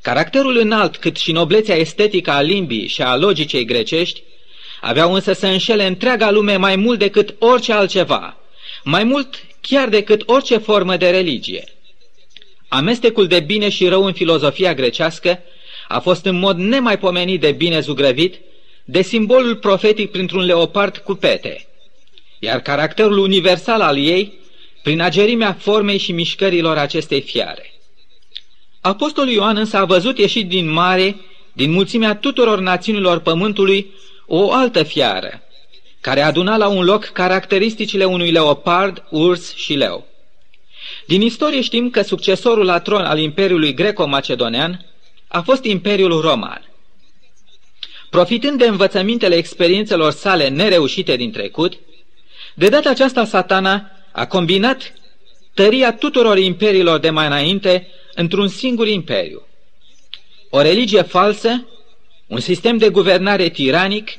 Caracterul 0.00 0.56
înalt, 0.56 0.96
cât 0.96 1.16
și 1.16 1.32
noblețea 1.32 1.76
estetică 1.76 2.30
a 2.30 2.40
limbii 2.40 2.86
și 2.86 3.02
a 3.02 3.16
logicei 3.16 3.64
grecești, 3.64 4.22
aveau 4.82 5.14
însă 5.14 5.32
să 5.32 5.46
înșele 5.46 5.86
întreaga 5.86 6.30
lume 6.30 6.56
mai 6.56 6.76
mult 6.76 6.98
decât 6.98 7.34
orice 7.38 7.72
altceva, 7.72 8.36
mai 8.84 9.04
mult 9.04 9.44
chiar 9.60 9.88
decât 9.88 10.22
orice 10.26 10.56
formă 10.56 10.96
de 10.96 11.10
religie. 11.10 11.64
Amestecul 12.68 13.26
de 13.26 13.40
bine 13.40 13.68
și 13.68 13.88
rău 13.88 14.04
în 14.04 14.12
filozofia 14.12 14.74
grecească 14.74 15.38
a 15.88 16.00
fost 16.00 16.24
în 16.24 16.38
mod 16.38 16.56
nemaipomenit 16.56 17.40
de 17.40 17.52
bine 17.52 17.80
zugrăvit 17.80 18.40
de 18.84 19.02
simbolul 19.02 19.56
profetic 19.56 20.10
printr-un 20.10 20.44
leopard 20.44 20.96
cu 20.96 21.14
pete, 21.14 21.66
iar 22.38 22.60
caracterul 22.60 23.18
universal 23.18 23.80
al 23.80 23.98
ei 23.98 24.38
prin 24.82 25.00
agerimea 25.00 25.56
formei 25.60 25.98
și 25.98 26.12
mișcărilor 26.12 26.78
acestei 26.78 27.20
fiare. 27.20 27.72
Apostolul 28.80 29.32
Ioan 29.32 29.56
însă 29.56 29.76
a 29.76 29.84
văzut 29.84 30.18
ieșit 30.18 30.48
din 30.48 30.70
mare, 30.70 31.16
din 31.52 31.70
mulțimea 31.70 32.14
tuturor 32.14 32.58
națiunilor 32.58 33.18
pământului, 33.20 33.86
o 34.26 34.52
altă 34.52 34.82
fiară, 34.82 35.42
care 36.00 36.20
aduna 36.20 36.56
la 36.56 36.68
un 36.68 36.84
loc 36.84 37.04
caracteristicile 37.04 38.04
unui 38.04 38.30
leopard, 38.30 39.04
urs 39.10 39.54
și 39.54 39.74
leu. 39.74 40.06
Din 41.06 41.20
istorie 41.20 41.60
știm 41.60 41.90
că 41.90 42.02
succesorul 42.02 42.64
la 42.64 42.80
tron 42.80 43.04
al 43.04 43.18
Imperiului 43.18 43.74
Greco-Macedonean 43.74 44.86
a 45.28 45.40
fost 45.40 45.64
Imperiul 45.64 46.20
Roman. 46.20 46.70
Profitând 48.10 48.58
de 48.58 48.66
învățămintele 48.66 49.34
experiențelor 49.34 50.12
sale 50.12 50.48
nereușite 50.48 51.16
din 51.16 51.32
trecut, 51.32 51.78
de 52.54 52.68
data 52.68 52.90
aceasta 52.90 53.24
satana 53.24 53.90
a 54.12 54.26
combinat 54.26 54.92
tăria 55.54 55.92
tuturor 55.92 56.38
imperiilor 56.38 56.98
de 56.98 57.10
mai 57.10 57.26
înainte 57.26 57.88
într-un 58.14 58.48
singur 58.48 58.86
imperiu. 58.86 59.42
O 60.50 60.60
religie 60.60 61.02
falsă, 61.02 61.66
un 62.32 62.40
sistem 62.40 62.76
de 62.78 62.88
guvernare 62.88 63.48
tiranic, 63.48 64.10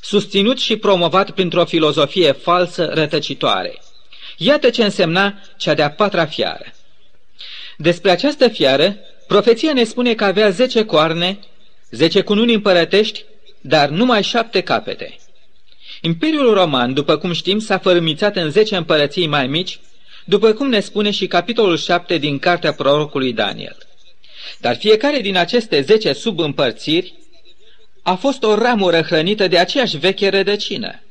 susținut 0.00 0.58
și 0.58 0.76
promovat 0.76 1.30
printr-o 1.30 1.64
filozofie 1.64 2.32
falsă 2.32 2.90
rătăcitoare. 2.92 3.82
Iată 4.36 4.70
ce 4.70 4.84
însemna 4.84 5.34
cea 5.56 5.74
de-a 5.74 5.90
patra 5.90 6.26
fiară. 6.26 6.64
Despre 7.76 8.10
această 8.10 8.48
fiară, 8.48 8.96
profeția 9.26 9.72
ne 9.72 9.84
spune 9.84 10.14
că 10.14 10.24
avea 10.24 10.50
zece 10.50 10.84
coarne, 10.84 11.38
zece 11.90 12.20
cununi 12.20 12.54
împărătești, 12.54 13.24
dar 13.60 13.88
numai 13.88 14.22
șapte 14.22 14.60
capete. 14.60 15.16
Imperiul 16.00 16.54
Roman, 16.54 16.94
după 16.94 17.16
cum 17.16 17.32
știm, 17.32 17.58
s-a 17.58 17.78
fărâmițat 17.78 18.36
în 18.36 18.50
zece 18.50 18.76
împărății 18.76 19.26
mai 19.26 19.46
mici, 19.46 19.80
după 20.24 20.52
cum 20.52 20.68
ne 20.68 20.80
spune 20.80 21.10
și 21.10 21.26
capitolul 21.26 21.76
7 21.76 22.18
din 22.18 22.38
cartea 22.38 22.72
prorocului 22.72 23.32
Daniel. 23.32 23.76
Dar 24.60 24.76
fiecare 24.76 25.20
din 25.20 25.36
aceste 25.36 25.80
zece 25.80 26.12
subîmpărțiri 26.12 27.14
a 28.06 28.14
fost 28.14 28.42
o 28.42 28.54
ramură 28.54 29.00
hrănită 29.00 29.48
de 29.48 29.58
aceeași 29.58 29.96
veche 29.96 30.28
rădăcină. 30.28 31.02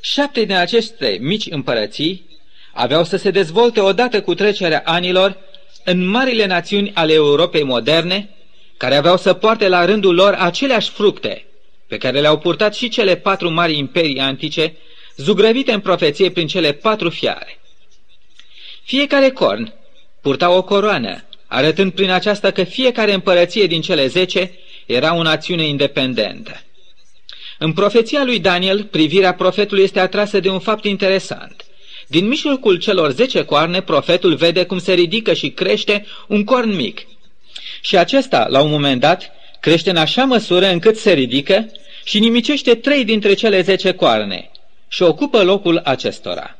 Șapte 0.00 0.44
din 0.44 0.56
aceste 0.56 1.18
mici 1.20 1.46
împărății 1.50 2.26
aveau 2.72 3.04
să 3.04 3.16
se 3.16 3.30
dezvolte 3.30 3.80
odată 3.80 4.22
cu 4.22 4.34
trecerea 4.34 4.82
anilor 4.84 5.38
în 5.84 6.06
marile 6.06 6.46
națiuni 6.46 6.90
ale 6.94 7.12
Europei 7.12 7.62
moderne, 7.62 8.28
care 8.76 8.94
aveau 8.94 9.16
să 9.16 9.32
poarte 9.32 9.68
la 9.68 9.84
rândul 9.84 10.14
lor 10.14 10.32
aceleași 10.32 10.90
fructe 10.90 11.44
pe 11.86 11.96
care 11.96 12.20
le-au 12.20 12.38
purtat 12.38 12.74
și 12.74 12.88
cele 12.88 13.16
patru 13.16 13.50
mari 13.50 13.78
imperii 13.78 14.18
antice, 14.18 14.76
zugrăvite 15.16 15.72
în 15.72 15.80
profeție 15.80 16.30
prin 16.30 16.46
cele 16.46 16.72
patru 16.72 17.10
fiare. 17.10 17.60
Fiecare 18.84 19.30
corn 19.30 19.74
purta 20.20 20.50
o 20.50 20.62
coroană, 20.62 21.24
arătând 21.46 21.92
prin 21.92 22.10
aceasta 22.10 22.50
că 22.50 22.64
fiecare 22.64 23.12
împărăție 23.12 23.66
din 23.66 23.80
cele 23.80 24.06
zece 24.06 24.58
era 24.92 25.14
o 25.14 25.22
națiune 25.22 25.66
independentă. 25.66 26.62
În 27.58 27.72
profeția 27.72 28.24
lui 28.24 28.38
Daniel, 28.38 28.84
privirea 28.84 29.34
profetului 29.34 29.82
este 29.82 30.00
atrasă 30.00 30.40
de 30.40 30.48
un 30.48 30.58
fapt 30.58 30.84
interesant. 30.84 31.64
Din 32.06 32.26
mijlocul 32.26 32.76
celor 32.76 33.10
zece 33.10 33.44
coarne, 33.44 33.82
profetul 33.82 34.34
vede 34.34 34.64
cum 34.64 34.78
se 34.78 34.92
ridică 34.92 35.32
și 35.32 35.50
crește 35.50 36.06
un 36.28 36.44
corn 36.44 36.74
mic. 36.74 37.06
Și 37.80 37.96
acesta, 37.96 38.46
la 38.48 38.60
un 38.62 38.70
moment 38.70 39.00
dat, 39.00 39.30
crește 39.60 39.90
în 39.90 39.96
așa 39.96 40.24
măsură 40.24 40.66
încât 40.66 40.96
se 40.96 41.12
ridică 41.12 41.70
și 42.04 42.18
nimicește 42.18 42.74
trei 42.74 43.04
dintre 43.04 43.34
cele 43.34 43.60
zece 43.60 43.92
coarne 43.92 44.50
și 44.88 45.02
ocupă 45.02 45.42
locul 45.42 45.80
acestora. 45.84 46.58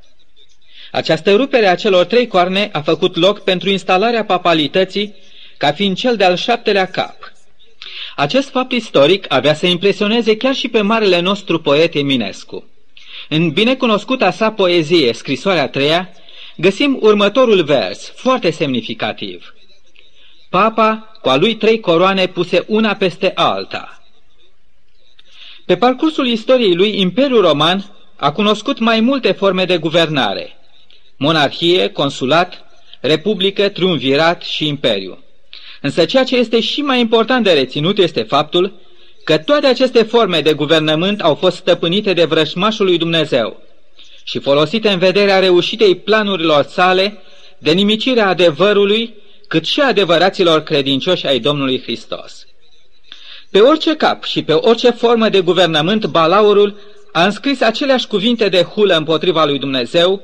Această 0.91 1.35
rupere 1.35 1.67
a 1.67 1.75
celor 1.75 2.05
trei 2.05 2.27
coarne 2.27 2.69
a 2.73 2.81
făcut 2.81 3.17
loc 3.17 3.41
pentru 3.45 3.69
instalarea 3.69 4.25
papalității 4.25 5.15
ca 5.57 5.73
fiind 5.73 5.97
cel 5.97 6.17
de-al 6.17 6.37
șaptelea 6.37 6.87
cap. 6.87 7.32
Acest 8.17 8.51
fapt 8.51 8.73
istoric 8.73 9.25
avea 9.29 9.55
să 9.55 9.67
impresioneze 9.67 10.37
chiar 10.37 10.55
și 10.55 10.69
pe 10.69 10.81
marele 10.81 11.21
nostru 11.21 11.61
poet 11.61 11.95
Eminescu. 11.95 12.65
În 13.29 13.51
binecunoscuta 13.51 14.31
sa 14.31 14.53
poezie, 14.53 15.13
scrisoarea 15.13 15.69
treia, 15.69 16.11
găsim 16.57 16.99
următorul 17.01 17.63
vers, 17.63 18.13
foarte 18.17 18.51
semnificativ. 18.51 19.55
Papa, 20.51 21.19
cu 21.23 21.29
a 21.29 21.37
lui 21.37 21.57
trei 21.57 21.81
coroane 21.81 22.27
puse 22.27 22.65
una 22.69 22.95
peste 22.95 23.33
alta. 23.35 24.03
Pe 25.67 25.77
parcursul 25.77 26.27
istoriei 26.27 26.75
lui, 26.75 27.01
Imperiul 27.01 27.41
Roman 27.41 27.85
a 28.17 28.33
cunoscut 28.33 28.79
mai 28.79 29.01
multe 29.01 29.33
forme 29.33 29.65
de 29.65 29.77
guvernare. 29.77 30.57
Monarhie, 31.17 31.89
consulat, 31.89 32.65
republică, 33.01 33.69
triumvirat 33.69 34.43
și 34.43 34.67
imperiu. 34.67 35.22
Însă 35.83 36.05
ceea 36.05 36.25
ce 36.25 36.37
este 36.37 36.61
și 36.61 36.81
mai 36.81 37.01
important 37.01 37.45
de 37.45 37.53
reținut 37.53 37.99
este 37.99 38.23
faptul 38.23 38.73
că 39.25 39.39
toate 39.39 39.67
aceste 39.67 40.03
forme 40.03 40.41
de 40.41 40.53
guvernământ 40.53 41.21
au 41.21 41.35
fost 41.35 41.57
stăpânite 41.57 42.13
de 42.13 42.25
vrășmașul 42.25 42.87
lui 42.87 42.99
Dumnezeu 42.99 43.63
și 44.25 44.39
folosite 44.39 44.89
în 44.89 44.99
vederea 44.99 45.39
reușitei 45.39 45.95
planurilor 45.95 46.65
sale 46.65 47.23
de 47.59 47.73
nimicirea 47.73 48.29
adevărului, 48.29 49.15
cât 49.49 49.65
și 49.65 49.81
adevăraților 49.81 50.61
credincioși 50.61 51.27
ai 51.27 51.39
Domnului 51.39 51.83
Hristos. 51.83 52.47
Pe 53.51 53.61
orice 53.61 53.97
cap 53.97 54.25
și 54.25 54.43
pe 54.43 54.53
orice 54.53 54.91
formă 54.91 55.29
de 55.29 55.41
guvernământ, 55.41 56.07
balaurul 56.07 56.79
a 57.13 57.25
înscris 57.25 57.61
aceleași 57.61 58.07
cuvinte 58.07 58.49
de 58.49 58.63
hulă 58.63 58.97
împotriva 58.97 59.45
lui 59.45 59.59
Dumnezeu, 59.59 60.23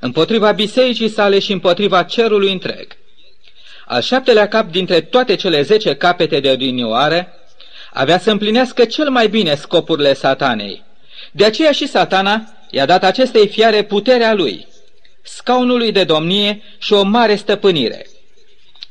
împotriva 0.00 0.52
bisericii 0.52 1.08
sale 1.08 1.38
și 1.38 1.52
împotriva 1.52 2.02
cerului 2.02 2.52
întreg. 2.52 2.97
Al 3.90 4.02
șaptelea 4.02 4.48
cap 4.48 4.70
dintre 4.70 5.00
toate 5.00 5.34
cele 5.34 5.62
zece 5.62 5.94
capete 5.94 6.40
de 6.40 6.50
odinioară 6.50 7.32
avea 7.92 8.18
să 8.18 8.30
împlinească 8.30 8.84
cel 8.84 9.10
mai 9.10 9.28
bine 9.28 9.54
scopurile 9.54 10.14
satanei. 10.14 10.82
De 11.32 11.44
aceea 11.44 11.72
și 11.72 11.86
satana 11.86 12.52
i-a 12.70 12.86
dat 12.86 13.04
acestei 13.04 13.48
fiare 13.48 13.82
puterea 13.82 14.34
lui, 14.34 14.66
scaunului 15.22 15.92
de 15.92 16.04
domnie 16.04 16.62
și 16.78 16.92
o 16.92 17.02
mare 17.02 17.34
stăpânire, 17.34 18.06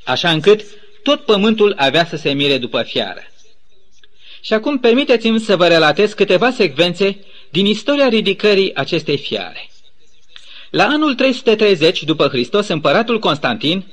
așa 0.03 0.29
încât 0.29 0.61
tot 1.03 1.25
pământul 1.25 1.73
avea 1.77 2.05
să 2.05 2.15
se 2.15 2.29
mire 2.29 2.57
după 2.57 2.81
fiară. 2.81 3.23
Și 4.41 4.53
acum 4.53 4.79
permiteți-mi 4.79 5.39
să 5.39 5.55
vă 5.55 5.67
relatez 5.67 6.13
câteva 6.13 6.51
secvențe 6.51 7.17
din 7.49 7.65
istoria 7.65 8.07
ridicării 8.07 8.75
acestei 8.75 9.17
fiare. 9.17 9.69
La 10.69 10.85
anul 10.85 11.15
330 11.15 12.03
după 12.03 12.27
Hristos, 12.27 12.67
împăratul 12.67 13.19
Constantin 13.19 13.85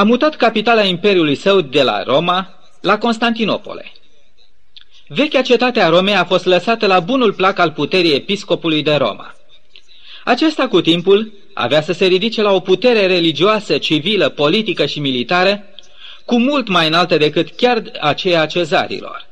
a 0.00 0.02
mutat 0.02 0.36
capitala 0.36 0.82
imperiului 0.84 1.34
său 1.34 1.60
de 1.60 1.82
la 1.82 2.02
Roma 2.02 2.54
la 2.80 2.98
Constantinopole. 2.98 3.92
Vechea 5.08 5.42
cetate 5.42 5.80
a 5.80 5.88
Romei 5.88 6.14
a 6.14 6.24
fost 6.24 6.44
lăsată 6.44 6.86
la 6.86 7.00
bunul 7.00 7.32
plac 7.32 7.58
al 7.58 7.70
puterii 7.70 8.14
episcopului 8.14 8.82
de 8.82 8.94
Roma. 8.94 9.34
Acesta 10.24 10.68
cu 10.68 10.80
timpul 10.80 11.32
avea 11.54 11.82
să 11.82 11.92
se 11.92 12.06
ridice 12.06 12.42
la 12.42 12.52
o 12.52 12.60
putere 12.60 13.06
religioasă, 13.06 13.78
civilă, 13.78 14.28
politică 14.28 14.86
și 14.86 15.00
militară, 15.00 15.64
cu 16.24 16.38
mult 16.38 16.68
mai 16.68 16.86
înaltă 16.86 17.16
decât 17.16 17.48
chiar 17.56 17.82
aceea 18.00 18.40
a 18.40 18.46
cezarilor. 18.46 19.26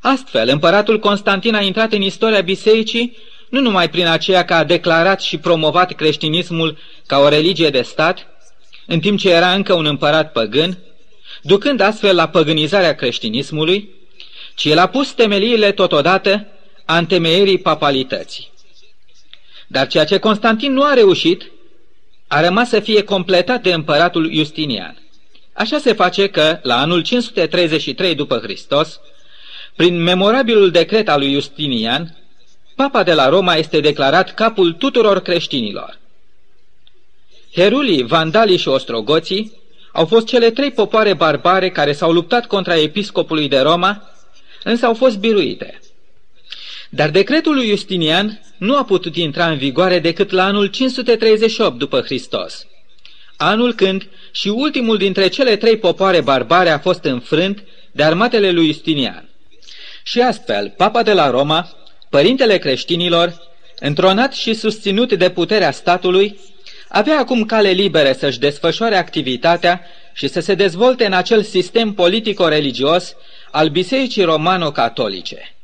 Astfel, 0.00 0.48
împăratul 0.48 0.98
Constantin 0.98 1.54
a 1.54 1.60
intrat 1.60 1.92
în 1.92 2.02
istoria 2.02 2.40
bisericii 2.40 3.16
nu 3.48 3.60
numai 3.60 3.88
prin 3.88 4.06
aceea 4.06 4.44
că 4.44 4.54
a 4.54 4.64
declarat 4.64 5.20
și 5.20 5.38
promovat 5.38 5.92
creștinismul 5.92 6.78
ca 7.06 7.18
o 7.18 7.28
religie 7.28 7.70
de 7.70 7.82
stat, 7.82 8.26
în 8.90 9.00
timp 9.00 9.18
ce 9.18 9.30
era 9.30 9.52
încă 9.52 9.72
un 9.74 9.86
împărat 9.86 10.32
păgân, 10.32 10.78
ducând 11.42 11.80
astfel 11.80 12.14
la 12.14 12.28
păgânizarea 12.28 12.94
creștinismului, 12.94 13.88
ci 14.54 14.64
el 14.64 14.78
a 14.78 14.86
pus 14.86 15.12
temeliile 15.12 15.72
totodată 15.72 16.46
a 16.84 16.98
întemeierii 16.98 17.58
papalității. 17.58 18.50
Dar 19.66 19.86
ceea 19.86 20.04
ce 20.04 20.18
Constantin 20.18 20.72
nu 20.72 20.84
a 20.84 20.94
reușit, 20.94 21.50
a 22.26 22.40
rămas 22.40 22.68
să 22.68 22.80
fie 22.80 23.02
completat 23.02 23.62
de 23.62 23.72
împăratul 23.72 24.32
Justinian. 24.32 25.02
Așa 25.52 25.78
se 25.78 25.92
face 25.92 26.28
că, 26.28 26.58
la 26.62 26.80
anul 26.80 27.02
533 27.02 28.14
după 28.14 28.38
Hristos, 28.38 29.00
prin 29.76 30.02
memorabilul 30.02 30.70
decret 30.70 31.08
al 31.08 31.18
lui 31.18 31.32
Justinian, 31.32 32.16
Papa 32.74 33.02
de 33.02 33.14
la 33.14 33.28
Roma 33.28 33.54
este 33.54 33.80
declarat 33.80 34.34
capul 34.34 34.72
tuturor 34.72 35.20
creștinilor. 35.20 35.97
Herulii, 37.58 38.02
vandalii 38.02 38.56
și 38.56 38.68
ostrogoții 38.68 39.52
au 39.92 40.06
fost 40.06 40.26
cele 40.26 40.50
trei 40.50 40.70
popoare 40.70 41.14
barbare 41.14 41.70
care 41.70 41.92
s-au 41.92 42.12
luptat 42.12 42.46
contra 42.46 42.76
episcopului 42.76 43.48
de 43.48 43.58
Roma, 43.58 44.10
însă 44.62 44.86
au 44.86 44.94
fost 44.94 45.18
biruite. 45.18 45.80
Dar 46.90 47.10
decretul 47.10 47.54
lui 47.54 47.68
Justinian 47.68 48.40
nu 48.58 48.76
a 48.76 48.84
putut 48.84 49.16
intra 49.16 49.46
în 49.46 49.56
vigoare 49.56 49.98
decât 49.98 50.30
la 50.30 50.44
anul 50.44 50.66
538 50.66 51.78
după 51.78 52.00
Hristos, 52.00 52.66
anul 53.36 53.72
când 53.72 54.08
și 54.32 54.48
ultimul 54.48 54.96
dintre 54.96 55.28
cele 55.28 55.56
trei 55.56 55.76
popoare 55.76 56.20
barbare 56.20 56.70
a 56.70 56.78
fost 56.78 57.04
înfrânt 57.04 57.64
de 57.92 58.02
armatele 58.02 58.50
lui 58.50 58.66
Justinian. 58.66 59.28
Și 60.02 60.20
astfel, 60.20 60.74
papa 60.76 61.02
de 61.02 61.12
la 61.12 61.30
Roma, 61.30 61.68
părintele 62.10 62.58
creștinilor, 62.58 63.40
întronat 63.80 64.32
și 64.32 64.54
susținut 64.54 65.12
de 65.12 65.30
puterea 65.30 65.70
statului, 65.70 66.38
avea 66.88 67.18
acum 67.18 67.44
cale 67.44 67.70
liberă 67.70 68.12
să-și 68.12 68.38
desfășoare 68.38 68.96
activitatea 68.96 69.80
și 70.12 70.28
să 70.28 70.40
se 70.40 70.54
dezvolte 70.54 71.06
în 71.06 71.12
acel 71.12 71.42
sistem 71.42 71.92
politico-religios 71.92 73.14
al 73.50 73.68
Bisericii 73.68 74.22
Romano-Catolice. 74.22 75.54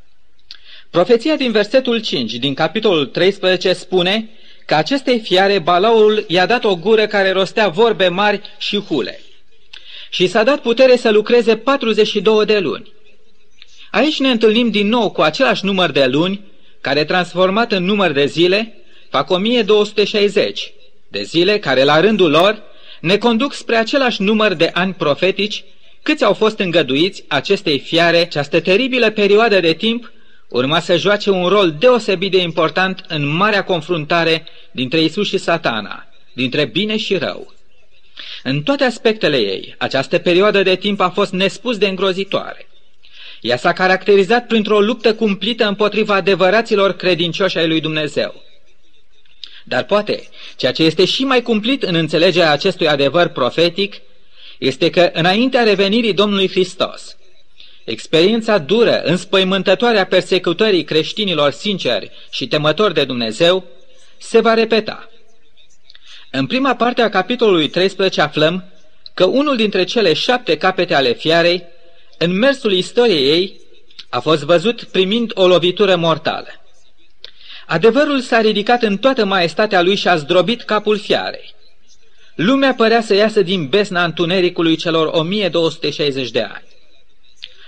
Profeția 0.91 1.37
din 1.37 1.53
versetul 1.53 2.01
5 2.01 2.35
din 2.35 2.55
capitolul 2.55 3.07
13 3.07 3.73
spune 3.73 4.29
că 4.67 4.75
acestei 4.75 5.21
fiare 5.21 5.59
balaurul 5.59 6.25
i-a 6.29 6.47
dat 6.47 6.65
o 6.65 6.77
gură 6.77 7.07
care 7.07 7.33
rostea 7.33 7.69
vorbe 7.69 8.09
mari 8.09 8.41
și 8.59 8.81
hule. 8.81 9.21
Și 10.11 10.27
s-a 10.27 10.43
dat 10.43 10.61
putere 10.61 10.97
să 10.97 11.11
lucreze 11.11 11.57
42 11.57 12.45
de 12.45 12.59
luni. 12.59 12.93
Aici 13.91 14.19
ne 14.19 14.31
întâlnim 14.31 14.71
din 14.71 14.89
nou 14.89 15.11
cu 15.11 15.21
același 15.21 15.65
număr 15.65 15.91
de 15.91 16.07
luni, 16.07 16.41
care 16.81 17.05
transformat 17.05 17.73
în 17.73 17.85
număr 17.85 18.11
de 18.11 18.27
zile, 18.27 18.79
fac 19.11 19.31
1260, 19.31 20.73
de 21.15 21.23
zile 21.23 21.59
care 21.59 21.85
la 21.85 22.01
rândul 22.01 22.31
lor 22.31 22.63
ne 23.01 23.17
conduc 23.17 23.53
spre 23.53 23.77
același 23.77 24.23
număr 24.23 24.55
de 24.55 24.71
ani 24.73 24.95
profetici 24.95 25.65
câți 26.03 26.25
au 26.25 26.33
fost 26.33 26.59
îngăduiți 26.59 27.25
acestei 27.29 27.79
fiare, 27.79 28.19
această 28.19 28.61
teribilă 28.61 29.11
perioadă 29.11 29.61
de 29.61 29.73
timp 29.73 30.13
urma 30.49 30.81
să 30.81 30.97
joace 30.97 31.31
un 31.31 31.47
rol 31.47 31.71
deosebit 31.79 32.31
de 32.31 32.39
important 32.39 33.05
în 33.09 33.27
marea 33.27 33.65
confruntare 33.65 34.47
dintre 34.71 35.01
Isus 35.01 35.27
și 35.27 35.39
satana, 35.39 36.07
dintre 36.33 36.65
bine 36.65 36.97
și 36.97 37.17
rău. 37.17 37.55
În 38.43 38.63
toate 38.63 38.85
aspectele 38.85 39.37
ei, 39.37 39.75
această 39.79 40.19
perioadă 40.19 40.63
de 40.63 40.77
timp 40.77 41.01
a 41.01 41.09
fost 41.09 41.33
nespus 41.33 41.79
de 41.79 41.87
îngrozitoare. 41.87 42.69
Ea 43.41 43.57
s-a 43.57 43.73
caracterizat 43.73 44.47
printr-o 44.47 44.81
luptă 44.81 45.15
cumplită 45.15 45.67
împotriva 45.67 46.15
adevăraților 46.15 46.93
credincioși 46.93 47.59
ai 47.59 47.69
lui 47.69 47.81
Dumnezeu. 47.81 48.44
Dar 49.65 49.85
poate, 49.85 50.29
ceea 50.57 50.73
ce 50.73 50.83
este 50.83 51.05
și 51.05 51.25
mai 51.25 51.43
cumplit 51.43 51.83
în 51.83 51.95
înțelegerea 51.95 52.51
acestui 52.51 52.89
adevăr 52.89 53.29
profetic, 53.29 53.95
este 54.59 54.91
că 54.91 55.11
înaintea 55.13 55.63
revenirii 55.63 56.13
Domnului 56.13 56.49
Hristos, 56.49 57.17
experiența 57.85 58.59
dură, 58.59 59.03
înspăimântătoare 59.03 59.99
a 59.99 60.07
persecutării 60.07 60.85
creștinilor 60.85 61.51
sinceri 61.51 62.11
și 62.31 62.47
temători 62.47 62.95
de 62.95 63.05
Dumnezeu 63.05 63.65
se 64.19 64.41
va 64.41 64.55
repeta. 64.55 65.09
În 66.31 66.47
prima 66.47 66.77
parte 66.77 67.03
a 67.03 67.09
capitolului 67.09 67.69
13 67.69 68.21
aflăm 68.21 68.65
că 69.15 69.25
unul 69.25 69.57
dintre 69.57 69.85
cele 69.85 70.13
șapte 70.13 70.57
capete 70.57 70.95
ale 70.95 71.13
fiarei, 71.13 71.65
în 72.19 72.39
mersul 72.39 72.73
istoriei 72.73 73.29
ei, 73.31 73.61
a 74.09 74.21
fost 74.21 74.43
văzut 74.43 74.85
primind 74.85 75.31
o 75.35 75.47
lovitură 75.47 75.97
mortală. 75.97 76.64
Adevărul 77.67 78.21
s-a 78.21 78.41
ridicat 78.41 78.83
în 78.83 78.97
toată 78.97 79.25
maestatea 79.25 79.83
lui 79.83 79.97
și 79.97 80.09
a 80.09 80.17
zdrobit 80.17 80.63
capul 80.63 80.99
fiarei. 80.99 81.55
Lumea 82.35 82.75
părea 82.75 83.01
să 83.01 83.15
iasă 83.15 83.43
din 83.43 83.67
besna 83.67 84.05
întunericului 84.05 84.77
celor 84.77 85.07
1260 85.13 86.31
de 86.31 86.41
ani. 86.41 86.65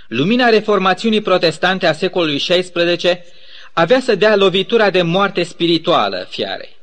Lumina 0.09 0.49
reformațiunii 0.49 1.21
protestante 1.21 1.87
a 1.87 1.93
secolului 1.93 2.39
XVI 2.39 2.71
avea 3.73 4.01
să 4.01 4.15
dea 4.15 4.37
lovitura 4.37 4.91
de 4.91 5.03
moarte 5.03 5.43
spirituală 5.43 6.27
fiarei. 6.31 6.77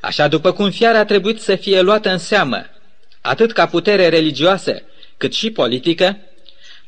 Așa 0.00 0.28
după 0.28 0.52
cum 0.52 0.70
fiara 0.70 0.98
a 0.98 1.04
trebuit 1.04 1.40
să 1.40 1.54
fie 1.54 1.80
luată 1.80 2.10
în 2.10 2.18
seamă, 2.18 2.66
atât 3.20 3.52
ca 3.52 3.66
putere 3.66 4.08
religioasă, 4.08 4.82
cât 5.16 5.34
și 5.34 5.50
politică, 5.50 6.18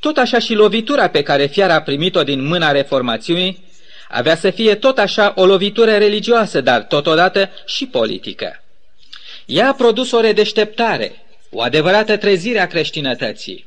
tot 0.00 0.16
așa 0.16 0.38
și 0.38 0.54
lovitura 0.54 1.08
pe 1.08 1.22
care 1.22 1.46
fiara 1.46 1.74
a 1.74 1.80
primit-o 1.80 2.22
din 2.22 2.44
mâna 2.44 2.70
reformațiunii 2.70 3.67
avea 4.08 4.36
să 4.36 4.50
fie 4.50 4.74
tot 4.74 4.98
așa 4.98 5.32
o 5.36 5.46
lovitură 5.46 5.96
religioasă, 5.96 6.60
dar 6.60 6.82
totodată 6.82 7.50
și 7.66 7.86
politică. 7.86 8.62
Ea 9.46 9.68
a 9.68 9.74
produs 9.74 10.10
o 10.12 10.20
redeșteptare, 10.20 11.26
o 11.50 11.62
adevărată 11.62 12.16
trezire 12.16 12.60
a 12.60 12.66
creștinătății. 12.66 13.66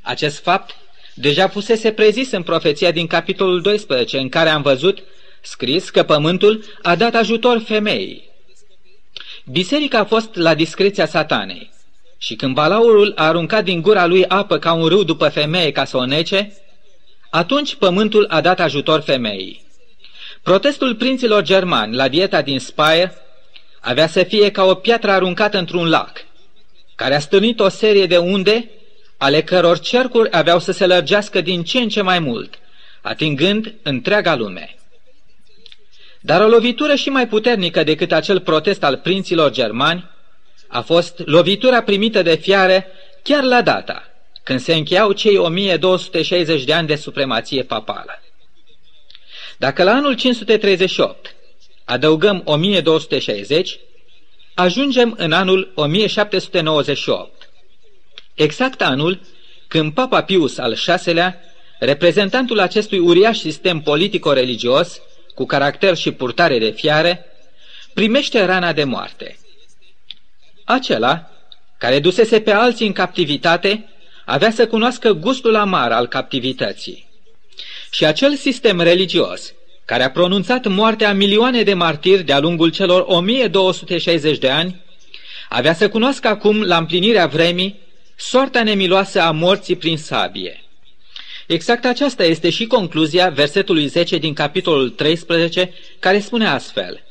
Acest 0.00 0.42
fapt 0.42 0.76
deja 1.14 1.48
fusese 1.48 1.92
prezis 1.92 2.30
în 2.30 2.42
profeția 2.42 2.90
din 2.90 3.06
capitolul 3.06 3.60
12, 3.60 4.18
în 4.18 4.28
care 4.28 4.48
am 4.48 4.62
văzut 4.62 5.02
scris 5.40 5.90
că 5.90 6.02
pământul 6.02 6.64
a 6.82 6.94
dat 6.94 7.14
ajutor 7.14 7.62
femeii. 7.66 8.30
Biserica 9.44 9.98
a 9.98 10.04
fost 10.04 10.34
la 10.34 10.54
discreția 10.54 11.06
satanei 11.06 11.70
și 12.18 12.34
când 12.34 12.54
balaurul 12.54 13.12
a 13.16 13.26
aruncat 13.26 13.64
din 13.64 13.80
gura 13.82 14.06
lui 14.06 14.26
apă 14.26 14.58
ca 14.58 14.72
un 14.72 14.86
râu 14.86 15.04
după 15.04 15.28
femeie 15.28 15.72
ca 15.72 15.84
să 15.84 15.96
o 15.96 16.06
nece, 16.06 16.52
atunci 17.30 17.74
pământul 17.74 18.26
a 18.28 18.40
dat 18.40 18.60
ajutor 18.60 19.00
femeii. 19.00 19.64
Protestul 20.42 20.94
prinților 20.94 21.42
germani 21.42 21.94
la 21.94 22.08
dieta 22.08 22.42
din 22.42 22.58
Speyer 22.58 23.12
avea 23.80 24.06
să 24.06 24.22
fie 24.22 24.50
ca 24.50 24.64
o 24.64 24.74
piatră 24.74 25.10
aruncată 25.10 25.58
într-un 25.58 25.88
lac, 25.88 26.24
care 26.94 27.14
a 27.14 27.18
stârnit 27.18 27.60
o 27.60 27.68
serie 27.68 28.06
de 28.06 28.18
unde, 28.18 28.70
ale 29.16 29.42
căror 29.42 29.78
cercuri 29.78 30.32
aveau 30.32 30.58
să 30.58 30.72
se 30.72 30.86
lărgească 30.86 31.40
din 31.40 31.62
ce 31.62 31.78
în 31.78 31.88
ce 31.88 32.02
mai 32.02 32.18
mult, 32.18 32.58
atingând 33.02 33.74
întreaga 33.82 34.34
lume. 34.34 34.76
Dar 36.20 36.40
o 36.40 36.48
lovitură 36.48 36.94
și 36.94 37.08
mai 37.08 37.28
puternică 37.28 37.82
decât 37.82 38.12
acel 38.12 38.40
protest 38.40 38.82
al 38.84 38.96
prinților 38.96 39.50
germani 39.50 40.10
a 40.66 40.80
fost 40.80 41.22
lovitura 41.24 41.82
primită 41.82 42.22
de 42.22 42.34
fiare 42.34 42.86
chiar 43.22 43.42
la 43.42 43.62
data, 43.62 44.08
când 44.42 44.60
se 44.60 44.74
încheiau 44.74 45.12
cei 45.12 45.36
1260 45.36 46.64
de 46.64 46.72
ani 46.72 46.86
de 46.86 46.94
supremație 46.94 47.62
papală. 47.62 48.21
Dacă 49.62 49.82
la 49.82 49.92
anul 49.92 50.14
538 50.14 51.34
adăugăm 51.84 52.42
1260, 52.44 53.78
ajungem 54.54 55.14
în 55.18 55.32
anul 55.32 55.72
1798. 55.74 57.50
Exact 58.34 58.82
anul 58.82 59.20
când 59.68 59.92
Papa 59.92 60.22
Pius 60.22 60.58
al 60.58 60.76
VI-lea, 61.04 61.40
reprezentantul 61.78 62.58
acestui 62.58 62.98
uriaș 62.98 63.38
sistem 63.38 63.80
politico-religios, 63.80 65.00
cu 65.34 65.46
caracter 65.46 65.96
și 65.96 66.12
purtare 66.12 66.58
de 66.58 66.70
fiare, 66.70 67.26
primește 67.94 68.44
rana 68.44 68.72
de 68.72 68.84
moarte. 68.84 69.38
Acela, 70.64 71.30
care 71.78 72.00
dusese 72.00 72.40
pe 72.40 72.52
alții 72.52 72.86
în 72.86 72.92
captivitate, 72.92 73.88
avea 74.24 74.50
să 74.50 74.66
cunoască 74.66 75.12
gustul 75.12 75.56
amar 75.56 75.92
al 75.92 76.06
captivității. 76.06 77.11
Și 77.90 78.04
acel 78.04 78.36
sistem 78.36 78.80
religios, 78.80 79.52
care 79.84 80.02
a 80.02 80.10
pronunțat 80.10 80.66
moartea 80.66 81.14
milioane 81.14 81.62
de 81.62 81.74
martiri 81.74 82.22
de-a 82.22 82.38
lungul 82.38 82.70
celor 82.70 83.04
1260 83.06 84.38
de 84.38 84.50
ani, 84.50 84.80
avea 85.48 85.74
să 85.74 85.88
cunoască 85.88 86.28
acum, 86.28 86.62
la 86.62 86.76
împlinirea 86.76 87.26
vremii, 87.26 87.80
soarta 88.16 88.62
nemiloasă 88.62 89.20
a 89.20 89.30
morții 89.30 89.76
prin 89.76 89.96
sabie. 89.96 90.62
Exact 91.46 91.84
aceasta 91.84 92.24
este 92.24 92.50
și 92.50 92.66
concluzia 92.66 93.28
versetului 93.28 93.86
10 93.86 94.16
din 94.16 94.34
capitolul 94.34 94.90
13, 94.90 95.72
care 95.98 96.18
spune 96.18 96.46
astfel, 96.46 97.02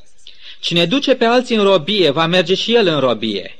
Cine 0.60 0.86
duce 0.86 1.16
pe 1.16 1.26
alții 1.26 1.56
în 1.56 1.64
robie, 1.64 2.10
va 2.10 2.26
merge 2.26 2.56
și 2.56 2.76
el 2.76 2.88
în 2.88 3.00
robie. 3.00 3.56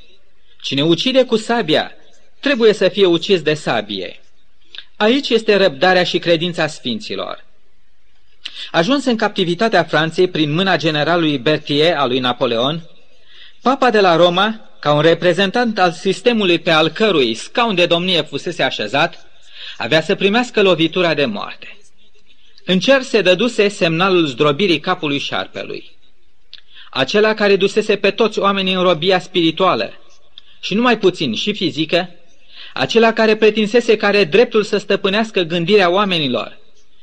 Cine 0.62 0.84
ucide 0.84 1.24
cu 1.24 1.38
sabia, 1.38 1.92
trebuie 2.40 2.74
să 2.74 2.90
fie 2.90 3.06
ucis 3.06 3.42
de 3.42 3.54
sabie. 3.54 4.21
Aici 5.02 5.30
este 5.30 5.56
răbdarea 5.56 6.04
și 6.04 6.20
credința 6.20 6.68
sfinților. 6.68 7.46
Ajuns 8.72 9.06
în 9.06 9.16
captivitatea 9.16 9.84
Franței 9.84 10.28
prin 10.28 10.52
mâna 10.52 10.78
generalului 10.78 11.38
Berthier 11.38 11.96
al 11.96 12.08
lui 12.08 12.20
Napoleon, 12.20 12.90
papa 13.62 13.90
de 13.90 14.00
la 14.00 14.16
Roma, 14.16 14.70
ca 14.80 14.94
un 14.94 15.02
reprezentant 15.02 15.80
al 15.80 15.92
sistemului 15.92 16.60
pe 16.60 16.72
al 16.72 16.90
cărui 16.90 17.34
scaun 17.34 17.76
de 17.76 17.86
domnie 17.86 18.22
fusese 18.22 18.64
așezat, 18.64 19.28
avea 19.78 20.02
să 20.02 20.16
primească 20.16 20.62
lovitura 20.62 21.14
de 21.14 21.26
moarte. 21.26 21.78
În 22.66 22.80
cer 22.80 23.02
se 23.02 23.22
dăduse 23.22 23.68
semnalul 23.68 24.26
zdrobirii 24.26 24.80
capului 24.80 25.20
șarpelui. 25.20 25.98
Acela 26.90 27.34
care 27.34 27.56
dusese 27.56 27.96
pe 27.96 28.12
toți 28.12 28.40
oamenii 28.40 28.74
în 28.74 28.82
robia 28.82 29.20
spirituală 29.20 29.94
și 30.60 30.74
numai 30.74 30.98
puțin 30.98 31.36
și 31.36 31.54
fizică, 31.54 32.10
acela 32.74 33.14
care 33.14 33.36
pretinsese 33.36 33.98
care 33.98 34.24
dreptul 34.24 34.64
să 34.64 34.78
stăpânească 34.78 35.42
gândirea 35.42 35.92
oamenilor 35.92 36.60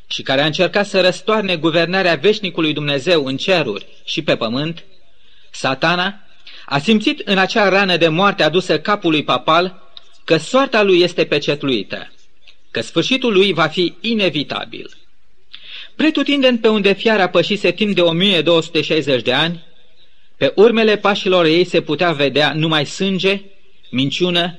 și 0.09 0.23
care 0.23 0.41
a 0.41 0.47
încercat 0.47 0.87
să 0.87 1.01
răstoarne 1.01 1.57
guvernarea 1.57 2.15
veșnicului 2.15 2.73
Dumnezeu 2.73 3.25
în 3.25 3.37
ceruri 3.37 3.87
și 4.05 4.23
pe 4.23 4.37
pământ, 4.37 4.85
satana 5.51 6.21
a 6.67 6.79
simțit 6.79 7.21
în 7.25 7.39
acea 7.39 7.69
rană 7.69 7.97
de 7.97 8.09
moarte 8.09 8.43
adusă 8.43 8.81
capului 8.81 9.25
papal 9.25 9.83
că 10.25 10.37
soarta 10.37 10.83
lui 10.83 11.01
este 11.01 11.25
pecetluită, 11.25 12.13
că 12.71 12.81
sfârșitul 12.81 13.33
lui 13.33 13.53
va 13.53 13.67
fi 13.67 13.95
inevitabil. 14.01 14.91
Pretutindeni 15.97 16.59
pe 16.59 16.69
unde 16.69 16.93
fiara 16.93 17.29
pășise 17.29 17.71
timp 17.71 17.95
de 17.95 18.01
1260 18.01 19.23
de 19.23 19.33
ani, 19.33 19.65
pe 20.37 20.53
urmele 20.57 20.97
pașilor 20.97 21.45
ei 21.45 21.65
se 21.65 21.81
putea 21.81 22.13
vedea 22.13 22.53
numai 22.53 22.87
sânge, 22.87 23.43
minciună, 23.91 24.59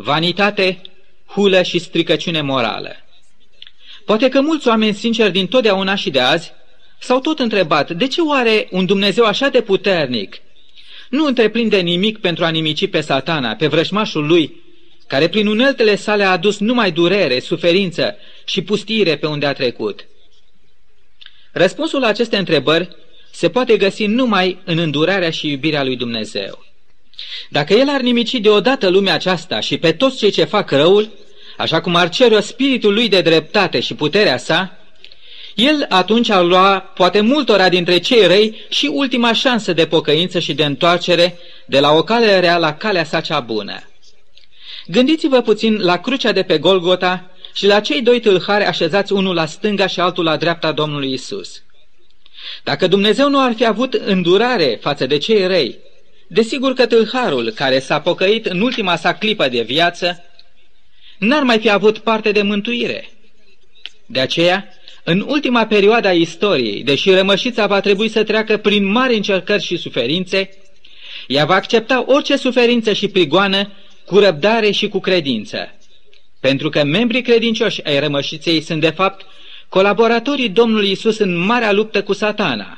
vanitate, 0.00 0.80
hulă 1.26 1.62
și 1.62 1.78
stricăciune 1.78 2.40
morală. 2.40 2.96
Poate 4.04 4.28
că 4.28 4.40
mulți 4.40 4.68
oameni 4.68 4.94
sinceri 4.94 5.32
din 5.32 5.46
totdeauna 5.46 5.94
și 5.94 6.10
de 6.10 6.20
azi 6.20 6.52
s-au 6.98 7.20
tot 7.20 7.38
întrebat 7.38 7.90
de 7.90 8.06
ce 8.06 8.20
oare 8.20 8.68
un 8.70 8.86
Dumnezeu 8.86 9.24
așa 9.24 9.48
de 9.48 9.60
puternic 9.60 10.40
nu 11.08 11.26
întreprinde 11.26 11.80
nimic 11.80 12.18
pentru 12.18 12.44
a 12.44 12.48
nimici 12.48 12.88
pe 12.88 13.00
satana, 13.00 13.54
pe 13.54 13.66
vrășmașul 13.66 14.26
lui, 14.26 14.62
care 15.06 15.28
prin 15.28 15.46
uneltele 15.46 15.96
sale 15.96 16.24
a 16.24 16.30
adus 16.30 16.58
numai 16.58 16.92
durere, 16.92 17.40
suferință 17.40 18.16
și 18.44 18.62
pustire 18.62 19.16
pe 19.16 19.26
unde 19.26 19.46
a 19.46 19.52
trecut. 19.52 20.06
Răspunsul 21.52 22.00
la 22.00 22.06
aceste 22.06 22.36
întrebări 22.36 22.88
se 23.30 23.48
poate 23.48 23.76
găsi 23.76 24.06
numai 24.06 24.58
în 24.64 24.78
îndurarea 24.78 25.30
și 25.30 25.50
iubirea 25.50 25.84
lui 25.84 25.96
Dumnezeu. 25.96 26.67
Dacă 27.48 27.74
El 27.74 27.88
ar 27.88 28.00
nimici 28.00 28.32
deodată 28.32 28.88
lumea 28.88 29.14
aceasta 29.14 29.60
și 29.60 29.78
pe 29.78 29.92
toți 29.92 30.16
cei 30.16 30.30
ce 30.30 30.44
fac 30.44 30.70
răul, 30.70 31.12
așa 31.56 31.80
cum 31.80 31.94
ar 31.94 32.08
cere 32.08 32.40
spiritul 32.40 32.94
lui 32.94 33.08
de 33.08 33.20
dreptate 33.20 33.80
și 33.80 33.94
puterea 33.94 34.36
sa, 34.36 34.78
el 35.54 35.86
atunci 35.88 36.30
ar 36.30 36.44
lua 36.44 36.78
poate 36.78 37.20
multora 37.20 37.68
dintre 37.68 37.98
cei 37.98 38.26
răi 38.26 38.66
și 38.68 38.90
ultima 38.92 39.32
șansă 39.32 39.72
de 39.72 39.86
pocăință 39.86 40.38
și 40.38 40.54
de 40.54 40.64
întoarcere 40.64 41.38
de 41.66 41.80
la 41.80 41.90
o 41.90 42.02
cale 42.02 42.40
rea 42.40 42.58
la 42.58 42.74
calea 42.74 43.04
sa 43.04 43.20
cea 43.20 43.40
bună. 43.40 43.82
Gândiți-vă 44.86 45.40
puțin 45.40 45.78
la 45.80 45.98
crucea 45.98 46.32
de 46.32 46.42
pe 46.42 46.58
Golgota 46.58 47.30
și 47.52 47.66
la 47.66 47.80
cei 47.80 48.02
doi 48.02 48.20
tâlhari 48.20 48.64
așezați 48.64 49.12
unul 49.12 49.34
la 49.34 49.46
stânga 49.46 49.86
și 49.86 50.00
altul 50.00 50.24
la 50.24 50.36
dreapta 50.36 50.72
Domnului 50.72 51.12
Isus. 51.12 51.62
Dacă 52.64 52.86
Dumnezeu 52.86 53.28
nu 53.28 53.40
ar 53.40 53.52
fi 53.54 53.66
avut 53.66 53.94
îndurare 53.94 54.78
față 54.80 55.06
de 55.06 55.18
cei 55.18 55.46
răi, 55.46 55.78
desigur 56.28 56.72
că 56.72 56.86
tâlharul 56.86 57.50
care 57.50 57.78
s-a 57.78 58.00
pocăit 58.00 58.46
în 58.46 58.60
ultima 58.60 58.96
sa 58.96 59.14
clipă 59.14 59.48
de 59.48 59.62
viață, 59.62 60.24
n-ar 61.18 61.42
mai 61.42 61.58
fi 61.58 61.70
avut 61.70 61.98
parte 61.98 62.32
de 62.32 62.42
mântuire. 62.42 63.08
De 64.06 64.20
aceea, 64.20 64.68
în 65.04 65.24
ultima 65.28 65.66
perioadă 65.66 66.08
a 66.08 66.12
istoriei, 66.12 66.82
deși 66.82 67.10
rămășița 67.10 67.66
va 67.66 67.80
trebui 67.80 68.08
să 68.08 68.24
treacă 68.24 68.56
prin 68.56 68.84
mari 68.84 69.16
încercări 69.16 69.62
și 69.62 69.76
suferințe, 69.76 70.50
ea 71.26 71.44
va 71.44 71.54
accepta 71.54 72.04
orice 72.06 72.36
suferință 72.36 72.92
și 72.92 73.08
prigoană 73.08 73.72
cu 74.06 74.18
răbdare 74.18 74.70
și 74.70 74.88
cu 74.88 75.00
credință. 75.00 75.72
Pentru 76.40 76.68
că 76.68 76.84
membrii 76.84 77.22
credincioși 77.22 77.84
ai 77.84 78.00
rămășiței 78.00 78.60
sunt 78.60 78.80
de 78.80 78.90
fapt 78.90 79.26
colaboratorii 79.68 80.48
Domnului 80.48 80.90
Isus 80.90 81.18
în 81.18 81.36
marea 81.36 81.72
luptă 81.72 82.02
cu 82.02 82.12
satana. 82.12 82.77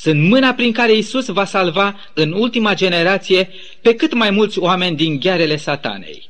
Sunt 0.00 0.28
mâna 0.28 0.54
prin 0.54 0.72
care 0.72 0.92
Isus 0.92 1.26
va 1.26 1.44
salva 1.44 2.10
în 2.14 2.32
ultima 2.32 2.74
generație 2.74 3.50
pe 3.80 3.94
cât 3.94 4.14
mai 4.14 4.30
mulți 4.30 4.58
oameni 4.58 4.96
din 4.96 5.18
ghearele 5.18 5.56
satanei. 5.56 6.28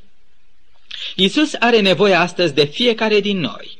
Isus 1.15 1.53
are 1.59 1.79
nevoie 1.79 2.13
astăzi 2.13 2.53
de 2.53 2.65
fiecare 2.65 3.19
din 3.19 3.39
noi. 3.39 3.77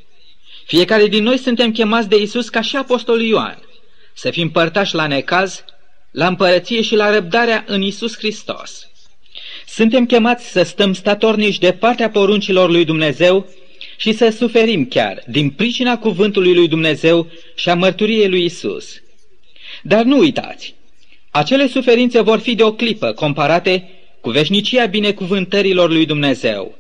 Fiecare 0.65 1.07
din 1.07 1.23
noi 1.23 1.37
suntem 1.37 1.71
chemați 1.71 2.09
de 2.09 2.21
Isus 2.21 2.49
ca 2.49 2.61
și 2.61 2.75
Apostolul 2.75 3.21
Ioan, 3.21 3.63
să 4.13 4.29
fim 4.29 4.51
părtași 4.51 4.95
la 4.95 5.07
necaz, 5.07 5.63
la 6.11 6.27
împărăție 6.27 6.81
și 6.81 6.95
la 6.95 7.09
răbdarea 7.09 7.63
în 7.67 7.81
Isus 7.81 8.17
Hristos. 8.17 8.87
Suntem 9.67 10.05
chemați 10.05 10.51
să 10.51 10.63
stăm 10.63 10.93
statornici 10.93 11.59
de 11.59 11.71
partea 11.71 12.09
poruncilor 12.09 12.69
lui 12.69 12.85
Dumnezeu 12.85 13.49
și 13.97 14.13
să 14.13 14.29
suferim 14.29 14.85
chiar 14.85 15.23
din 15.27 15.49
pricina 15.49 15.97
cuvântului 15.97 16.53
lui 16.53 16.67
Dumnezeu 16.67 17.27
și 17.55 17.69
a 17.69 17.75
mărturiei 17.75 18.29
lui 18.29 18.43
Isus. 18.43 19.01
Dar 19.81 20.03
nu 20.03 20.17
uitați, 20.17 20.75
acele 21.31 21.67
suferințe 21.67 22.21
vor 22.21 22.39
fi 22.39 22.55
de 22.55 22.63
o 22.63 22.73
clipă 22.73 23.11
comparate 23.11 23.89
cu 24.21 24.29
veșnicia 24.29 24.85
binecuvântărilor 24.85 25.89
lui 25.89 26.05
Dumnezeu. 26.05 26.77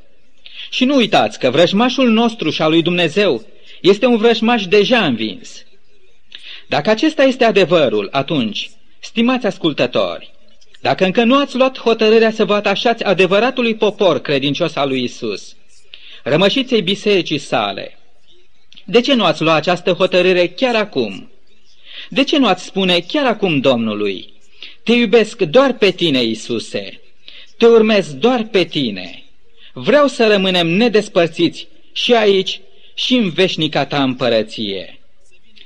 Și 0.69 0.85
nu 0.85 0.95
uitați 0.95 1.39
că 1.39 1.49
vrăjmașul 1.49 2.09
nostru 2.09 2.49
și 2.49 2.61
al 2.61 2.69
lui 2.69 2.81
Dumnezeu 2.81 3.45
este 3.81 4.05
un 4.05 4.17
vrăjmaș 4.17 4.65
deja 4.65 5.05
învins. 5.05 5.65
Dacă 6.67 6.89
acesta 6.89 7.23
este 7.23 7.43
adevărul, 7.43 8.07
atunci, 8.11 8.69
stimați 8.99 9.45
ascultători, 9.45 10.31
dacă 10.81 11.05
încă 11.05 11.23
nu 11.23 11.37
ați 11.37 11.55
luat 11.55 11.79
hotărârea 11.79 12.31
să 12.31 12.45
vă 12.45 12.53
atașați 12.53 13.03
adevăratului 13.03 13.75
popor 13.75 14.19
credincios 14.19 14.75
al 14.75 14.87
lui 14.87 15.03
Isus, 15.03 15.55
rămășiței 16.23 16.81
bisericii 16.81 17.37
sale, 17.37 17.97
de 18.85 19.01
ce 19.01 19.13
nu 19.13 19.23
ați 19.23 19.41
luat 19.41 19.55
această 19.55 19.91
hotărâre 19.91 20.47
chiar 20.47 20.75
acum? 20.75 21.30
De 22.13 22.23
ce 22.23 22.37
nu 22.37 22.47
ați 22.47 22.63
spune 22.63 22.99
chiar 22.99 23.25
acum 23.25 23.59
Domnului, 23.59 24.33
te 24.83 24.91
iubesc 24.91 25.41
doar 25.41 25.73
pe 25.73 25.91
tine, 25.91 26.23
Isuse, 26.23 26.99
te 27.57 27.65
urmez 27.65 28.13
doar 28.13 28.47
pe 28.51 28.63
tine, 28.63 29.23
vreau 29.73 30.07
să 30.07 30.27
rămânem 30.27 30.67
nedespărțiți 30.67 31.67
și 31.91 32.13
aici 32.13 32.61
și 32.93 33.15
în 33.15 33.29
veșnica 33.29 33.85
ta 33.85 34.03
împărăție. 34.03 34.99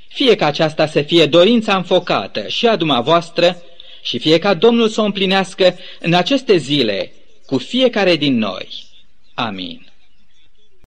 Fie 0.08 0.36
ca 0.36 0.46
aceasta 0.46 0.88
să 0.88 1.02
fie 1.02 1.26
dorința 1.26 1.76
înfocată 1.76 2.48
și 2.48 2.68
a 2.68 2.76
dumneavoastră 2.76 3.62
și 4.04 4.20
fie 4.20 4.38
ca 4.38 4.54
Domnul 4.54 4.90
să 4.90 5.02
o 5.02 5.04
împlinească 5.04 5.78
în 6.00 6.14
aceste 6.14 6.58
zile 6.58 7.12
cu 7.46 7.58
fiecare 7.58 8.16
din 8.16 8.38
noi. 8.38 8.68
Amin. 9.34 9.85